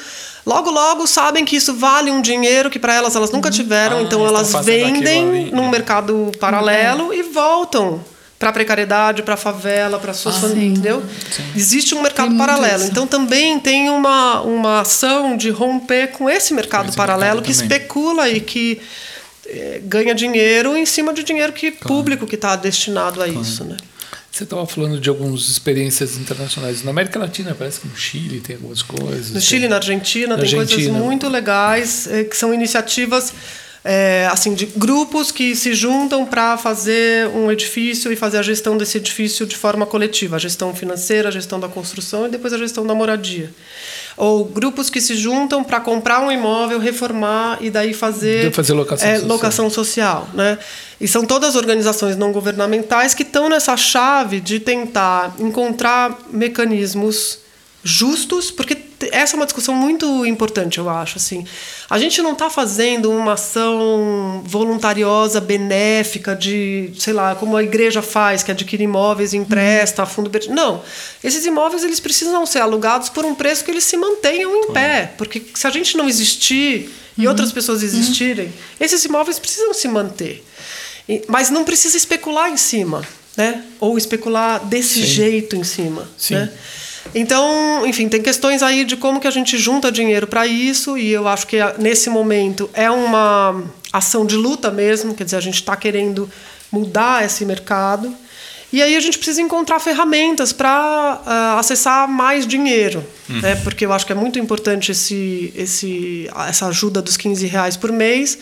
[0.45, 4.01] logo logo sabem que isso vale um dinheiro que para elas elas nunca tiveram, Ah,
[4.01, 8.03] então elas vendem num mercado paralelo e voltam
[8.39, 10.71] para a precariedade, para a favela, para suas Ah, famílias, sim.
[10.73, 11.03] entendeu?
[11.55, 12.81] Existe um mercado paralelo.
[12.83, 12.91] isso.
[12.91, 17.53] Então também tem uma, uma ação de romper com esse mercado esse paralelo mercado que
[17.53, 17.77] também.
[17.77, 18.79] especula e que
[19.47, 23.77] eh, ganha dinheiro em cima de dinheiro que público que está destinado a isso, né?
[24.31, 26.83] Você estava falando de algumas experiências internacionais.
[26.83, 29.31] Na América Latina, parece que no Chile tem algumas coisas.
[29.31, 30.99] No Chile, na Argentina, Na tem coisas Argentina.
[30.99, 33.33] muito legais eh, que são iniciativas
[33.89, 38.77] eh, assim de grupos que se juntam para fazer um edifício e fazer a gestão
[38.77, 42.57] desse edifício de forma coletiva, a gestão financeira, a gestão da construção e depois a
[42.57, 43.49] gestão da moradia.
[44.17, 49.07] Ou grupos que se juntam para comprar um imóvel, reformar e daí fazer, Fazer locação
[49.07, 49.31] é, social.
[49.31, 50.59] locação social, né?
[50.99, 57.39] E são todas organizações não governamentais que estão nessa chave de tentar encontrar mecanismos
[57.87, 58.77] justos, porque
[59.11, 61.17] essa é uma discussão muito importante, eu acho.
[61.17, 61.45] Assim,
[61.89, 68.01] a gente não está fazendo uma ação voluntariosa, benéfica, de, sei lá, como a igreja
[68.01, 70.53] faz, que adquire imóveis e empresta a fundo perdido.
[70.53, 70.83] Não.
[71.23, 75.13] Esses imóveis eles precisam ser alugados por um preço que eles se mantenham em pé.
[75.17, 80.43] Porque se a gente não existir e outras pessoas existirem, esses imóveis precisam se manter.
[81.27, 83.01] Mas não precisa especular em cima,
[83.37, 83.63] né?
[83.79, 86.35] Ou especular desse jeito em cima, Sim.
[86.35, 86.51] né?
[87.13, 91.11] Então, enfim, tem questões aí de como que a gente junta dinheiro para isso e
[91.11, 95.41] eu acho que ah, nesse momento é uma ação de luta mesmo, quer dizer, a
[95.41, 96.29] gente está querendo
[96.71, 98.13] mudar esse mercado
[98.71, 103.55] e aí a gente precisa encontrar ferramentas para acessar mais dinheiro, né?
[103.63, 107.93] Porque eu acho que é muito importante esse, esse, essa ajuda dos 15 reais por
[107.93, 108.37] mês.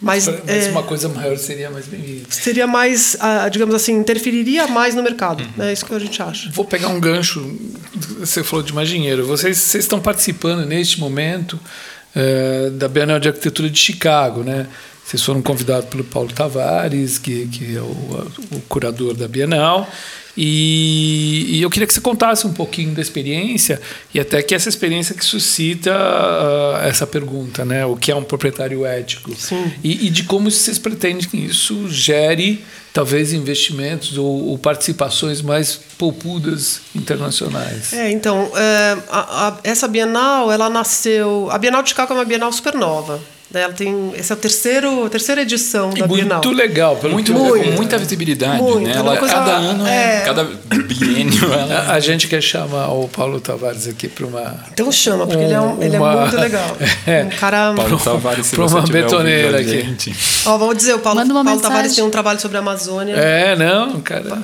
[0.00, 2.24] Mas, Mas é, uma coisa maior seria mais bem-vinda.
[2.30, 5.46] seria mais, ah, digamos assim, interferiria mais no mercado.
[5.58, 6.50] É isso que a gente acha.
[6.52, 7.58] Vou pegar um gancho.
[8.18, 9.26] Você falou de mais dinheiro.
[9.26, 11.60] Vocês, vocês estão participando neste momento
[12.16, 14.66] eh, da Bienal de Arquitetura de Chicago, né?
[15.04, 17.84] Vocês foram convidados pelo Paulo Tavares, que, que é o,
[18.52, 19.88] o curador da Bienal.
[20.36, 23.80] E, e eu queria que você contasse um pouquinho da experiência
[24.14, 27.84] e até que essa experiência que suscita ah, essa pergunta, né?
[27.86, 29.34] O que é um proprietário ético?
[29.36, 29.72] Sim.
[29.82, 35.78] E, e de como vocês pretendem que isso gere talvez investimentos ou, ou participações mais
[35.96, 37.92] poupudas internacionais.
[37.92, 41.48] É, então, é, a- a- essa Bienal, ela nasceu...
[41.52, 43.20] A Bienal de Chicago é uma Bienal supernova.
[43.52, 46.40] Ela tem, essa é a, terceiro, a terceira edição da muito Bienal.
[46.52, 48.92] legal, pelo Muito, eu- com muita visibilidade, Muito, né?
[48.94, 50.20] é Ela, coisa- cada ano, é, é.
[50.20, 54.54] cada biênio, ela A, gente quer chamar o Paulo Tavares aqui para uma.
[54.72, 56.76] Então chama, porque ele, é um- ele é muito legal.
[57.06, 57.24] É.
[57.24, 57.72] Um cara...
[57.74, 59.68] Paulo Tavares, se pra você uma tiver betoneira aqui.
[59.82, 60.14] gente.
[60.46, 61.60] Ó, vou dizer, o Paulo, Paulo.
[61.60, 63.14] Tavares tem um trabalho sobre a Amazônia.
[63.16, 64.42] É, não, cara.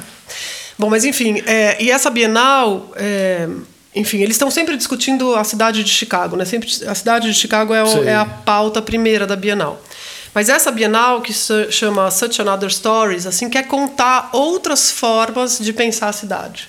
[0.77, 3.49] Bom, mas enfim, é, e essa Bienal, é,
[3.97, 6.45] enfim, eles estão sempre discutindo a cidade de Chicago, né?
[6.45, 9.83] Sempre a cidade de Chicago é, o- é a pauta primeira da Bienal.
[10.35, 15.73] Mas essa Bienal que se chama Such Another Stories, assim, quer contar outras formas de
[15.73, 16.69] pensar a cidade.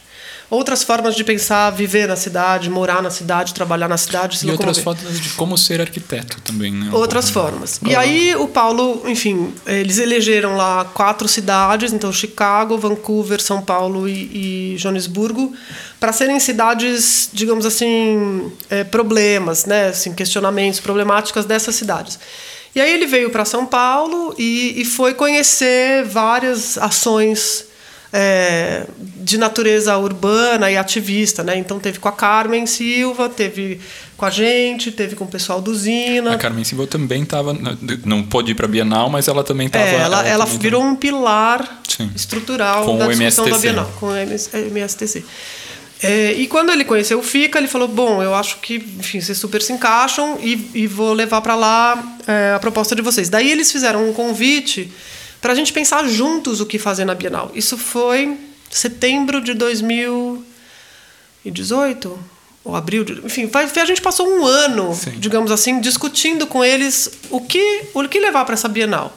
[0.49, 4.51] Outras formas de pensar viver na cidade, morar na cidade, trabalhar na cidade, se E
[4.51, 6.89] outras fotos de como ser arquiteto também, né?
[6.89, 7.81] Um Outras pouco, formas.
[7.85, 14.07] E aí o Paulo, enfim, eles elegeram lá quatro cidades, então Chicago, Vancouver, São Paulo
[14.07, 15.53] e, e Joanesburgo,
[15.99, 22.17] para serem cidades, digamos assim, eh, problemas, né, assim, questionamentos, problemáticas dessas cidades.
[22.73, 27.66] E aí ele veio para São Paulo e, e foi conhecer várias ações
[28.11, 28.85] é,
[29.17, 31.57] de natureza urbana e ativista, né?
[31.57, 33.79] Então teve com a Carmen Silva, teve
[34.15, 36.33] com a gente, teve com o pessoal do Zina.
[36.33, 37.55] A Carmen Silva também estava,
[38.05, 39.85] não pôde ir para a Bienal, mas ela também estava.
[39.85, 42.11] É, ela, ela, ela virou um pilar Sim.
[42.15, 43.51] estrutural com da discussão MSTC.
[43.51, 45.23] da Bienal, com o MSTC.
[46.01, 49.37] É, e quando ele conheceu o FICA, ele falou: Bom, eu acho que enfim, vocês
[49.37, 53.29] super se encaixam e, e vou levar para lá é, a proposta de vocês.
[53.29, 54.91] Daí eles fizeram um convite
[55.41, 57.51] para a gente pensar juntos o que fazer na Bienal.
[57.53, 58.37] Isso foi
[58.69, 62.19] setembro de 2018
[62.63, 65.11] ou abril, de, enfim, a gente passou um ano, Sim.
[65.17, 69.15] digamos assim, discutindo com eles o que o que levar para essa Bienal.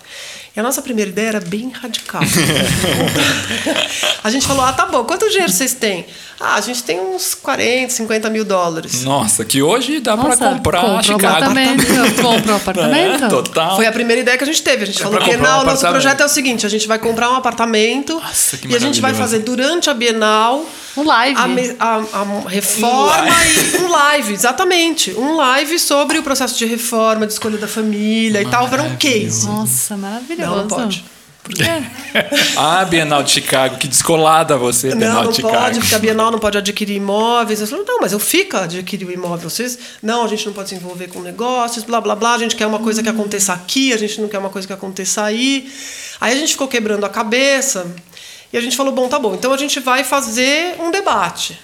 [0.56, 2.20] E a nossa primeira ideia era bem radical.
[4.24, 6.06] a gente falou: ah, tá bom, quanto dinheiro vocês têm?
[6.40, 9.02] Ah, a gente tem uns 40, 50 mil dólares.
[9.04, 11.26] Nossa, que hoje dá para comprar compra um Chicago.
[11.26, 11.86] apartamento.
[12.22, 13.24] Compra um apartamento?
[13.24, 13.76] É, total.
[13.76, 14.84] Foi a primeira ideia que a gente teve.
[14.84, 16.88] A gente falou que comprar não, um o nosso projeto é o seguinte: a gente
[16.88, 20.64] vai comprar um apartamento Nossa, que e a gente vai fazer durante a Bienal
[20.96, 21.38] Um live.
[21.38, 23.26] a, me- a- a reforma
[23.72, 25.12] e um live, exatamente.
[25.12, 28.66] Um live sobre o processo de reforma, de escolha da família e tal.
[28.66, 29.46] Era um case.
[29.46, 30.39] Nossa, maravilhoso.
[30.40, 31.04] Não, não pode.
[31.42, 31.64] Por quê?
[32.56, 35.54] Ah, Bienal de Chicago, que descolada você, Bienal Não, não de Chicago.
[35.54, 37.60] pode, porque a Bienal não pode adquirir imóveis.
[37.60, 39.48] Eu falei, não, mas eu fico adquirir o imóvel.
[39.48, 42.34] Vocês, não, a gente não pode se envolver com negócios, blá, blá, blá.
[42.34, 44.72] A gente quer uma coisa que aconteça aqui, a gente não quer uma coisa que
[44.72, 45.72] aconteça aí.
[46.20, 47.86] Aí a gente ficou quebrando a cabeça
[48.52, 51.58] e a gente falou, bom, tá bom, então a gente vai fazer um debate.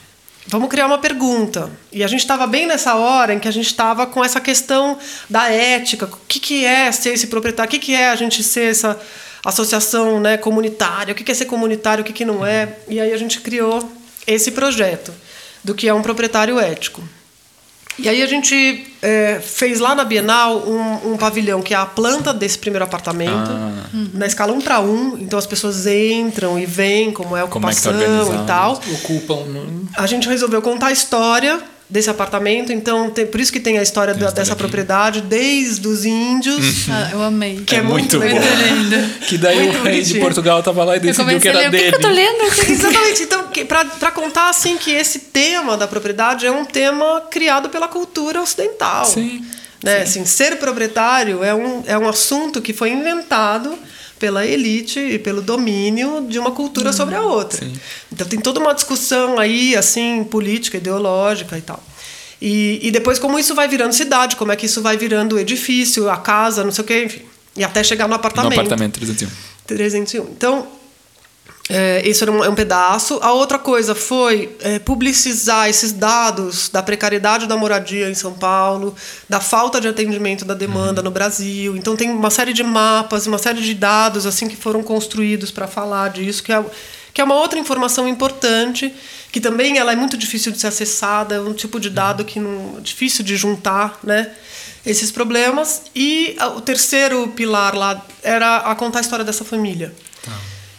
[0.48, 1.70] Vamos criar uma pergunta.
[1.92, 4.96] E a gente estava bem nessa hora em que a gente estava com essa questão
[5.28, 6.06] da ética.
[6.06, 7.68] O que, que é ser esse proprietário?
[7.68, 8.98] O que, que é a gente ser essa
[9.44, 11.12] associação né, comunitária?
[11.12, 12.02] O que, que é ser comunitário?
[12.02, 12.76] O que, que não é?
[12.88, 13.90] E aí a gente criou
[14.24, 15.12] esse projeto
[15.64, 17.02] do que é um proprietário ético.
[17.98, 21.86] E aí a gente é, fez lá na Bienal um, um pavilhão que é a
[21.86, 23.50] planta desse primeiro apartamento,
[24.12, 25.18] na escala 1 para 1.
[25.18, 28.46] Então as pessoas entram e veem como é a Como é que tá ocupação e
[28.46, 28.80] tal.
[29.02, 29.44] Ocupam.
[29.46, 31.58] no- A gente resolveu contar a história
[31.88, 34.58] desse apartamento, então tem- por isso que tem a história da- dessa aqui.
[34.58, 36.88] propriedade, desde os índios.
[36.90, 37.62] Ah, eu amei.
[37.64, 38.40] Que é muito muito bom.
[38.40, 38.56] bom.
[38.64, 39.08] lindo.
[39.20, 40.20] Que daí Muito o rei de bonitinho.
[40.20, 41.68] Portugal tava lá e decidiu que era ler.
[41.68, 41.90] O que, dele.
[41.90, 42.42] que eu tô lendo?
[42.68, 43.22] Exatamente.
[43.22, 43.44] Então,
[44.00, 49.04] pra contar assim que esse tema da propriedade é um tema criado pela cultura ocidental.
[49.04, 49.44] Sim,
[49.82, 50.02] Né?
[50.02, 53.78] Assim, ser proprietário é um, é um assunto que foi inventado
[54.18, 57.58] pela elite e pelo domínio de uma cultura sobre a outra.
[57.64, 57.72] sim.
[58.12, 61.82] Então tem toda uma discussão aí, assim, política, ideológica e tal.
[62.40, 66.08] E, e depois como isso vai virando cidade, como é que isso vai virando edifício,
[66.10, 67.22] a casa, não sei o quê, enfim.
[67.56, 68.52] E até chegar no No apartamento.
[68.58, 69.28] apartamento 301.
[69.66, 70.22] 301.
[70.32, 70.66] Então,
[71.68, 73.18] é, isso era um, é um pedaço.
[73.22, 78.94] A outra coisa foi é, publicizar esses dados da precariedade da moradia em São Paulo,
[79.28, 81.76] da falta de atendimento da demanda no Brasil.
[81.76, 85.66] Então, tem uma série de mapas, uma série de dados assim que foram construídos para
[85.66, 86.64] falar disso, que é,
[87.12, 88.94] que é uma outra informação importante,
[89.32, 92.38] que também ela é muito difícil de ser acessada, é um tipo de dado que
[92.38, 94.30] não é difícil de juntar, né?
[94.84, 95.82] Esses problemas.
[95.96, 99.92] E a- o terceiro pilar lá era a contar a história dessa família.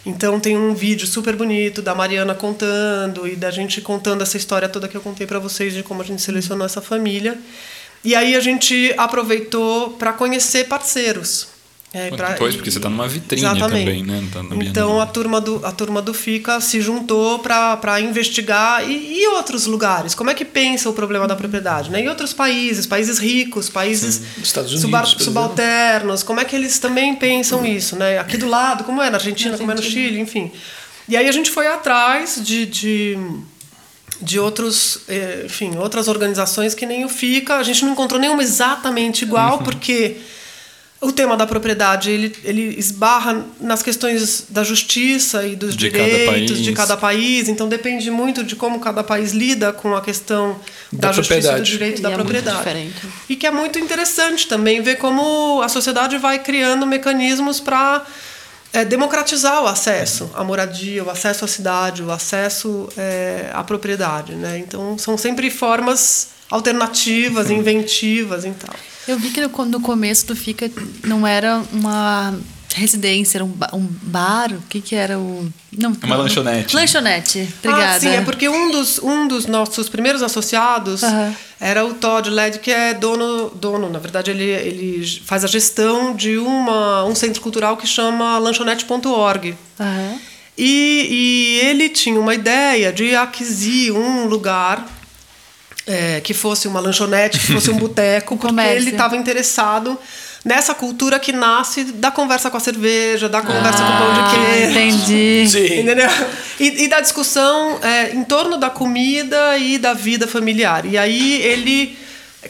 [0.08, 4.66] Então tem um vídeo super bonito da Mariana contando e da gente contando essa história
[4.66, 7.36] toda que eu contei para vocês de como a gente selecionou essa família.
[8.02, 11.57] E aí a gente aproveitou para conhecer parceiros.
[11.90, 13.86] É, pra- Depois, porque você tá numa vitrine Exatamente.
[13.86, 14.22] também, né?
[14.30, 19.26] Tá então a turma do a turma do FICA se juntou para investigar e, e
[19.28, 20.14] outros lugares.
[20.14, 21.90] Como é que pensa o problema da propriedade?
[21.90, 22.02] Né?
[22.02, 27.14] Em outros países, países ricos, países Estados Unidos, suba- subalternos, como é que eles também
[27.16, 27.96] pensam isso?
[27.96, 28.18] Né?
[28.18, 30.52] Aqui do lado, como é na Argentina, como é no Chile, enfim.
[31.08, 33.18] E aí a gente foi atrás de, de,
[34.20, 37.54] de outros, eh, enfim, outras organizações que nem o FICA.
[37.56, 40.18] A gente não encontrou nenhuma exatamente igual, porque
[41.00, 46.04] o tema da propriedade ele, ele esbarra nas questões da justiça e dos De cada
[46.04, 46.64] direitos país.
[46.64, 47.48] de cada país.
[47.48, 50.58] Então depende muito de como cada país lida com a questão
[50.92, 52.92] da, Da justiça e do direito E da é propriedade.
[53.28, 58.04] E que é muito interessante também ver como a sociedade vai criando mecanismos para
[58.88, 64.34] democratizar o acesso à moradia, o acesso à cidade, o acesso é, à propriedade.
[64.34, 64.58] Né?
[64.58, 68.74] Então, são sempre formas alternativas, inventivas e tal.
[69.08, 70.70] Eu vi que no, no começo do FICA
[71.04, 72.38] não era uma
[72.74, 74.52] residência, era um, ba- um bar.
[74.52, 75.48] O que que era o...
[75.76, 76.76] Não, Uma lanchonete.
[76.76, 77.96] Lanchonete, obrigada.
[77.96, 81.34] Ah, sim, é porque um dos, um dos nossos primeiros associados Aham.
[81.58, 86.14] era o Todd Led, que é dono, dono na verdade, ele, ele faz a gestão
[86.14, 89.56] de uma, um centro cultural que chama lanchonete.org.
[89.80, 90.18] Aham.
[90.56, 91.06] E,
[91.62, 94.84] e ele tinha uma ideia de aquisir um lugar
[95.88, 98.76] é, que fosse uma lanchonete, que fosse um boteco, porque comércio.
[98.76, 99.98] ele estava interessado
[100.44, 104.20] nessa cultura que nasce da conversa com a cerveja, da conversa com o pão de
[104.20, 104.70] Ah, queijo.
[104.70, 105.48] entendi.
[105.48, 105.80] Sim.
[105.80, 106.08] Entendeu?
[106.60, 110.86] E, e da discussão é, em torno da comida e da vida familiar.
[110.86, 111.98] E aí ele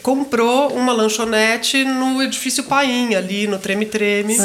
[0.01, 4.35] comprou uma lanchonete no edifício Paim, ali no Treme Treme.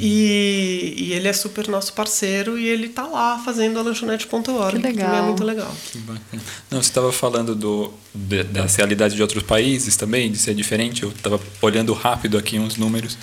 [0.00, 4.76] E, e ele é super nosso parceiro e ele tá lá fazendo a lanchonete.org.
[4.76, 5.06] Que legal.
[5.06, 5.74] também é muito legal.
[5.90, 6.42] Que bacana.
[6.70, 11.02] Não, você estava falando do, de- das realidades de outros países também, de ser diferente.
[11.02, 13.16] Eu estava olhando rápido aqui uns números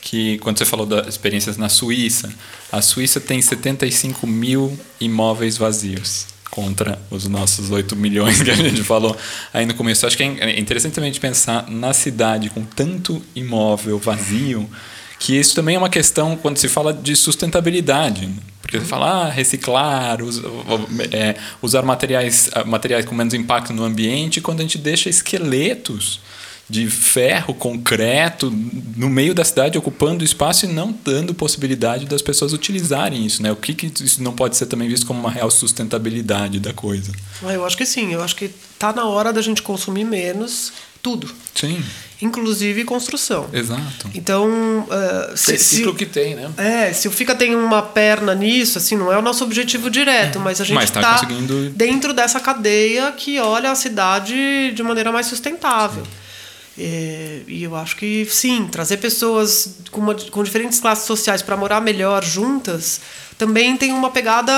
[0.00, 2.32] que quando você falou das experiências na Suíça,
[2.72, 8.82] a Suíça tem 75 mil imóveis vazios contra os nossos 8 milhões que a gente
[8.84, 9.16] falou
[9.54, 10.06] aí no começo.
[10.06, 14.68] Acho que é interessante também de pensar na cidade com tanto imóvel vazio
[15.18, 18.26] que isso também é uma questão quando se fala de sustentabilidade.
[18.26, 18.34] né?
[18.60, 20.42] Porque você fala, ah, reciclar, us-
[21.12, 26.20] é, usar materiais, ah, materiais com menos impacto no ambiente, quando a gente deixa esqueletos
[26.72, 28.50] de ferro, concreto,
[28.96, 33.42] no meio da cidade, ocupando espaço e não dando possibilidade das pessoas utilizarem isso.
[33.42, 33.52] Né?
[33.52, 37.12] O que, que isso não pode ser também visto como uma real sustentabilidade da coisa?
[37.44, 38.48] Ah, Eu acho que sim, eu acho que
[38.78, 41.82] tá na hora da gente consumir menos tudo, Sim,
[42.22, 43.48] inclusive construção.
[43.52, 44.08] exato.
[44.14, 46.48] Então, eh, se, Tem se- ciclo que tem, né?
[46.56, 50.38] É, se o FICA tem uma perna nisso, assim, não é o nosso objetivo direto,
[50.40, 54.82] mas a gente Mas tá está conseguindo- dentro dessa cadeia que olha a cidade de
[54.82, 56.04] maneira mais sustentável.
[56.78, 61.56] É, e eu acho que sim, trazer pessoas com, uma- com diferentes classes sociais para
[61.56, 63.00] morar melhor juntas
[63.42, 64.52] também tem uma pegada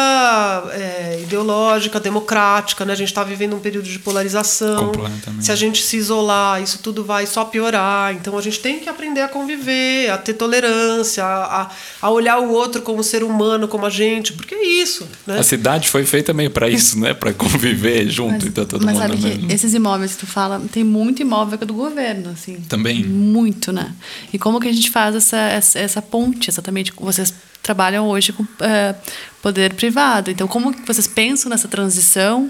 [0.75, 2.85] é, ideológica, democrática.
[2.85, 2.93] Né?
[2.93, 4.89] A gente está vivendo um período de polarização.
[4.89, 5.43] Completamente.
[5.43, 8.13] Se a gente se isolar, isso tudo vai só piorar.
[8.13, 11.71] Então a gente tem que aprender a conviver, a ter tolerância, a,
[12.03, 15.09] a olhar o outro como ser humano, como a gente, porque é isso.
[15.27, 15.39] Né?
[15.39, 17.15] A cidade foi feita meio para isso, né?
[17.15, 19.51] Para conviver junto Mas, e tá todo mas mundo sabe no que mesmo.
[19.51, 22.57] esses imóveis que tu fala, tem muito imóvel que é do governo, assim.
[22.69, 23.03] Também?
[23.03, 23.95] Muito, né?
[24.31, 26.93] E como que a gente faz essa, essa, essa ponte, exatamente?
[27.01, 27.33] Vocês
[27.65, 28.95] trabalham hoje com é,
[29.43, 30.31] poder privado.
[30.31, 32.49] Então, como que vocês pensam nessa transição?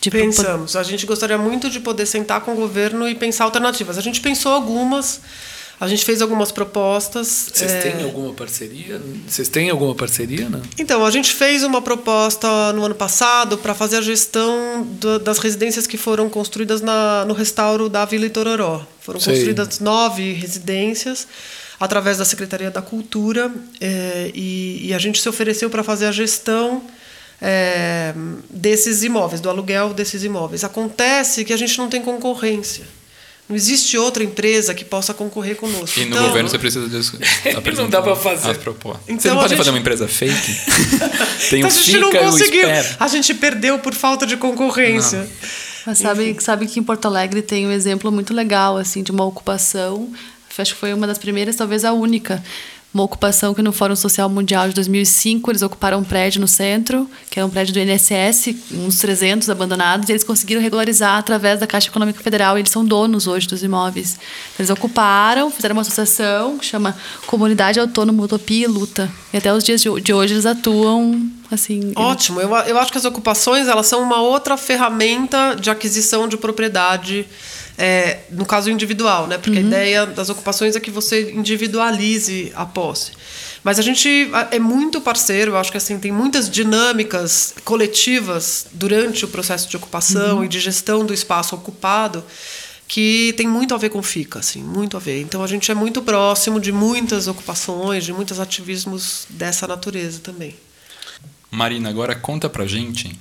[0.00, 0.74] De Pensamos.
[0.76, 3.98] A gente gostaria muito de poder sentar com o governo e pensar alternativas.
[3.98, 5.20] A gente pensou algumas,
[5.80, 7.50] a gente fez algumas propostas.
[7.52, 9.02] Vocês é, têm alguma parceria?
[9.26, 10.62] Vocês têm alguma parceria, não?
[10.78, 15.38] Então, a gente fez uma proposta no ano passado para fazer a gestão do- das
[15.38, 18.86] residências que foram construídas na, no restauro da Vila Itororó.
[19.00, 19.34] Foram Sei.
[19.34, 21.26] construídas nove residências
[21.80, 23.50] através da Secretaria da Cultura
[23.80, 26.82] eh, e, e a gente se ofereceu para fazer a gestão
[27.40, 28.12] eh,
[28.50, 30.64] desses imóveis, do aluguel desses imóveis.
[30.64, 32.84] Acontece que a gente não tem concorrência.
[33.48, 35.98] Não existe outra empresa que possa concorrer conosco.
[35.98, 36.96] E no Então, governo você precisa de
[37.56, 38.50] apresentar dá pra fazer.
[38.50, 39.04] as propostas.
[39.08, 40.34] Então, Vocês não a podem gente- fazer uma empresa fake?
[41.48, 42.68] Tem Então o a gente não conseguiu.
[43.00, 45.26] A gente perdeu por falta de concorrência.
[45.86, 49.24] Mas sabe, sabe que em Porto Alegre tem um exemplo muito legal, assim, de uma
[49.24, 50.12] ocupação.
[50.62, 52.42] Acho que foi uma das primeiras, talvez a única.
[52.92, 57.08] Uma ocupação que no Fórum Social Mundial de 2005 eles ocuparam um prédio no centro,
[57.30, 61.66] que era um prédio do INSS, uns 300 abandonados, e eles conseguiram regularizar através da
[61.66, 62.56] Caixa Econômica Federal.
[62.56, 64.18] Eles são donos hoje dos imóveis.
[64.58, 66.96] Eles ocuparam, fizeram uma associação que chama
[67.26, 69.10] Comunidade Autônoma Utopia e Luta.
[69.34, 71.92] E até os dias de ho- de hoje eles atuam assim.
[71.94, 72.40] Ótimo.
[72.40, 77.26] Eu, eu acho que as ocupações elas são uma outra ferramenta de aquisição de propriedade,
[77.78, 79.38] é, no caso individual, né?
[79.38, 83.12] Porque a ideia das ocupações é que você individualize a posse.
[83.62, 89.24] Mas a gente é muito parceiro, eu acho que assim tem muitas dinâmicas coletivas durante
[89.24, 92.24] o processo de ocupação e de gestão do espaço ocupado
[92.88, 95.20] que tem muito a ver com FICA, assim, muito a ver.
[95.20, 100.56] Então a gente é muito próximo de muitas ocupações, de muitos ativismos dessa natureza também.
[101.50, 103.18] Marina, agora conta pra gente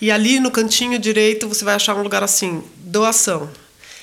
[0.00, 3.48] e ali no cantinho direito você vai achar um lugar assim, doação.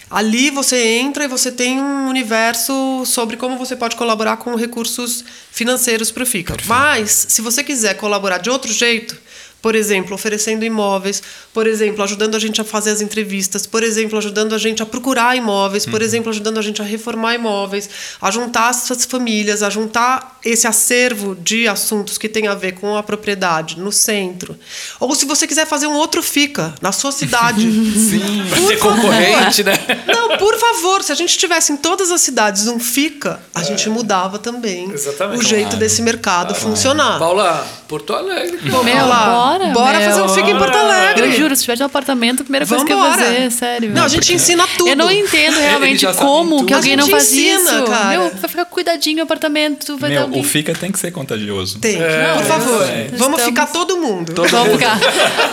[0.10, 5.22] Ali você entra e você tem um universo sobre como você pode colaborar com recursos
[5.52, 6.56] financeiros para o FICA.
[6.66, 9.18] Mas, se você quiser colaborar de outro jeito,
[9.62, 11.22] por exemplo, oferecendo imóveis,
[11.54, 14.86] por exemplo, ajudando a gente a fazer as entrevistas, por exemplo, ajudando a gente a
[14.86, 17.90] procurar imóveis, por exemplo, ajudando a gente a reformar imóveis,
[18.22, 22.96] a juntar essas famílias, a juntar esse acervo de assuntos que tem a ver com
[22.96, 24.58] a propriedade no centro.
[25.00, 27.62] Ou se você quiser fazer um outro FICA na sua cidade.
[27.98, 28.44] Sim.
[28.50, 29.74] Vai ter concorrente, né?
[30.08, 33.90] Não, por favor, se a gente tivesse em todas as cidades um FICA, a gente
[33.90, 35.40] mudava também Exatamente.
[35.40, 35.78] o jeito Claro.
[35.80, 37.20] desse mercado funcionar.
[37.20, 38.58] Paula, Porto Alegre.
[38.70, 39.26] Vamos Meu, lá.
[39.30, 40.10] bora, Bora meu.
[40.10, 41.26] fazer um fica em Porto Alegre.
[41.28, 43.18] Eu juro, se tiver um apartamento, a primeira coisa que eu Vambora.
[43.18, 43.92] vou fazer, sério.
[43.92, 44.90] Não, a gente ensina tudo.
[44.90, 47.84] Eu não entendo realmente como que alguém A não gente faz ensina, isso.
[47.86, 48.10] cara.
[48.10, 50.42] Meu, vai ficar cuidadinho o apartamento, vai ter Meu, alguém.
[50.42, 51.80] o Fica tem que ser contagioso.
[51.80, 51.98] Tem.
[51.98, 53.08] Não, Por favor, é.
[53.14, 54.34] vamos Estamos- ficar todo mundo.
[54.50, 55.00] Vamos ficar.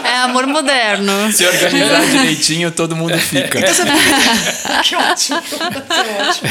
[0.04, 1.12] É amor moderno.
[1.32, 3.58] Se organizar direitinho, todo mundo fica.
[4.82, 5.42] Que ótimo.
[5.42, 5.54] Que
[6.28, 6.50] ótimo.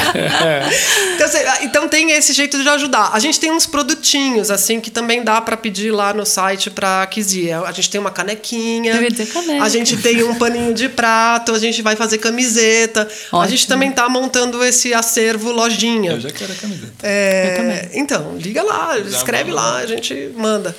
[1.14, 3.10] Então, assim, ah, então tem esse jeito de ajudar.
[3.12, 7.06] A gente tem uns produtinhos, assim, que também dá para pedir lá no site para
[7.06, 7.60] Kizia.
[7.60, 8.94] A gente tem uma canequinha.
[8.94, 9.62] Eu ia dizer caneca.
[9.64, 13.08] A gente tem um paninho de prato, a gente vai fazer camiseta.
[13.32, 13.50] A Ótimo.
[13.50, 16.12] gente também tá montando esse acervo lojinha.
[16.12, 16.92] Eu já quero a camiseta.
[17.02, 18.00] É, Eu também.
[18.00, 19.60] Então, liga lá, escreve manda.
[19.62, 20.76] lá, a gente manda.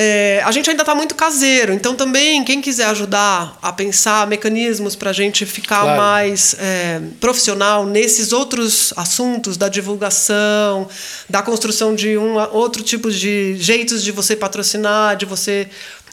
[0.00, 4.94] É, a gente ainda está muito caseiro, então também quem quiser ajudar a pensar mecanismos
[4.94, 6.00] para a gente ficar Claro.
[6.00, 10.88] mais é, profissional nesses outros assuntos da divulgação,
[11.28, 15.66] da construção de um outro tipo de jeitos de você patrocinar, de você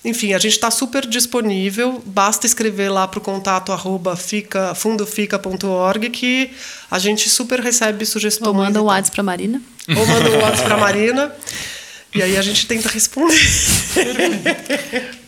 [0.04, 2.02] enfim, a gente está super disponível.
[2.06, 6.52] Basta escrever lá para o contato arroba fica, fundofica.org que
[6.90, 8.48] a gente super recebe sugestões.
[8.48, 8.96] Ou manda um tal.
[8.96, 9.62] WhatsApp pra Marina.
[9.90, 11.32] Ou manda um WhatsApp para Marina.
[12.16, 13.38] E aí a gente tenta responder.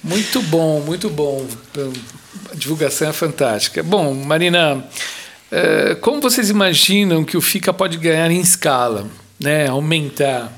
[0.01, 1.45] Muito bom, muito bom.
[2.49, 3.83] A divulgação é fantástica.
[3.83, 4.87] Bom, Marina,
[5.51, 9.05] eh, como vocês imaginam que o FICA pode ganhar em escala,
[9.37, 9.67] né?
[9.67, 10.49] aumentar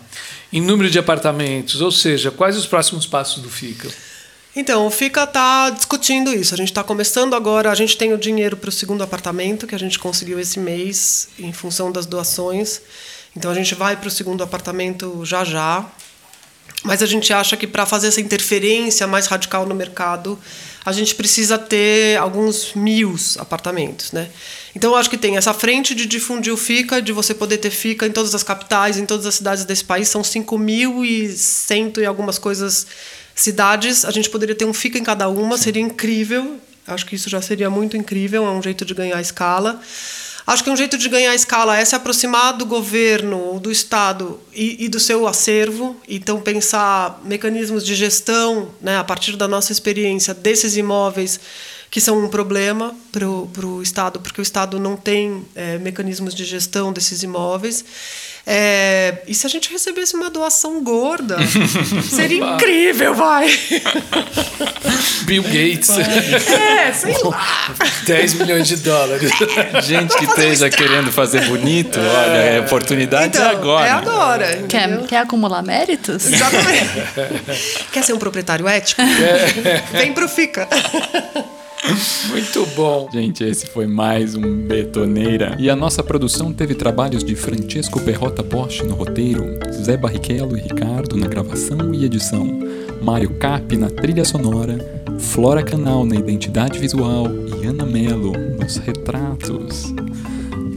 [0.53, 1.81] em número de apartamentos?
[1.81, 3.89] Ou seja, quais os próximos passos do FICA?
[4.55, 6.53] Então, o FICA está discutindo isso.
[6.53, 7.71] A gente está começando agora.
[7.71, 11.29] A gente tem o dinheiro para o segundo apartamento que a gente conseguiu esse mês
[11.39, 12.81] em função das doações.
[13.35, 15.89] Então, a gente vai para o segundo apartamento já já.
[16.83, 20.39] Mas a gente acha que para fazer essa interferência mais radical no mercado,
[20.85, 24.29] a gente precisa ter alguns mil apartamentos, né?
[24.75, 27.69] Então eu acho que tem essa frente de difundir o FICA, de você poder ter
[27.69, 32.39] FICA em todas as capitais, em todas as cidades desse país, são 5.100 e algumas
[32.39, 32.87] coisas
[33.35, 34.05] cidades.
[34.05, 36.59] A gente poderia ter um FICA em cada uma, seria incrível.
[36.87, 39.79] Acho que isso já seria muito incrível, é um jeito de ganhar escala.
[40.49, 44.83] Acho que um jeito de ganhar escala é se aproximar do governo, do Estado e,
[44.85, 45.95] e do seu acervo.
[46.09, 51.39] Então, pensar mecanismos de gestão, né, a partir da nossa experiência, desses imóveis
[51.91, 56.45] que são um problema para o Estado, porque o Estado não tem é, mecanismos de
[56.45, 57.83] gestão desses imóveis.
[58.45, 61.37] É, e se a gente recebesse uma doação gorda?
[62.09, 63.47] seria incrível, vai!
[65.23, 67.75] Bill Gates, É, sei lá.
[68.07, 69.31] 10 milhões de dólares.
[69.83, 73.87] Gente que esteja querendo fazer bonito, olha, é oportunidade Então, agora.
[73.87, 74.63] É agora.
[74.67, 75.05] Quer, entendeu?
[75.07, 76.25] quer acumular méritos?
[76.25, 76.89] Exatamente.
[77.91, 79.01] Quer ser um proprietário ético?
[79.91, 80.67] Vem pro Fica.
[82.29, 83.09] Muito bom.
[83.11, 85.55] Gente, esse foi mais um Betoneira.
[85.59, 90.61] E a nossa produção teve trabalhos de Francesco Perrota Bosch no roteiro, Zé Barrichello e
[90.61, 92.45] Ricardo na gravação e edição,
[93.01, 94.77] Mário Cap na trilha sonora,
[95.19, 97.27] Flora Canal na identidade visual
[97.61, 99.93] e Ana Mello nos retratos.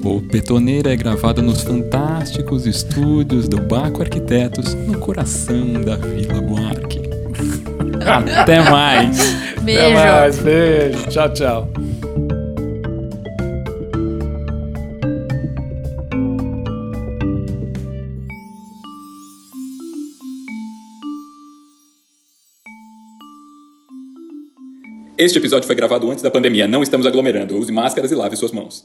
[0.04, 6.91] O Betoneira é gravado nos fantásticos estúdios do Baco Arquitetos, no coração da Vila Buarque.
[8.36, 9.16] Até mais!
[9.62, 9.80] Beijo.
[9.80, 11.08] Até mais, beijo.
[11.08, 11.68] Tchau, tchau.
[25.16, 26.66] Este episódio foi gravado antes da pandemia.
[26.66, 27.56] Não estamos aglomerando.
[27.56, 28.84] Use máscaras e lave suas mãos.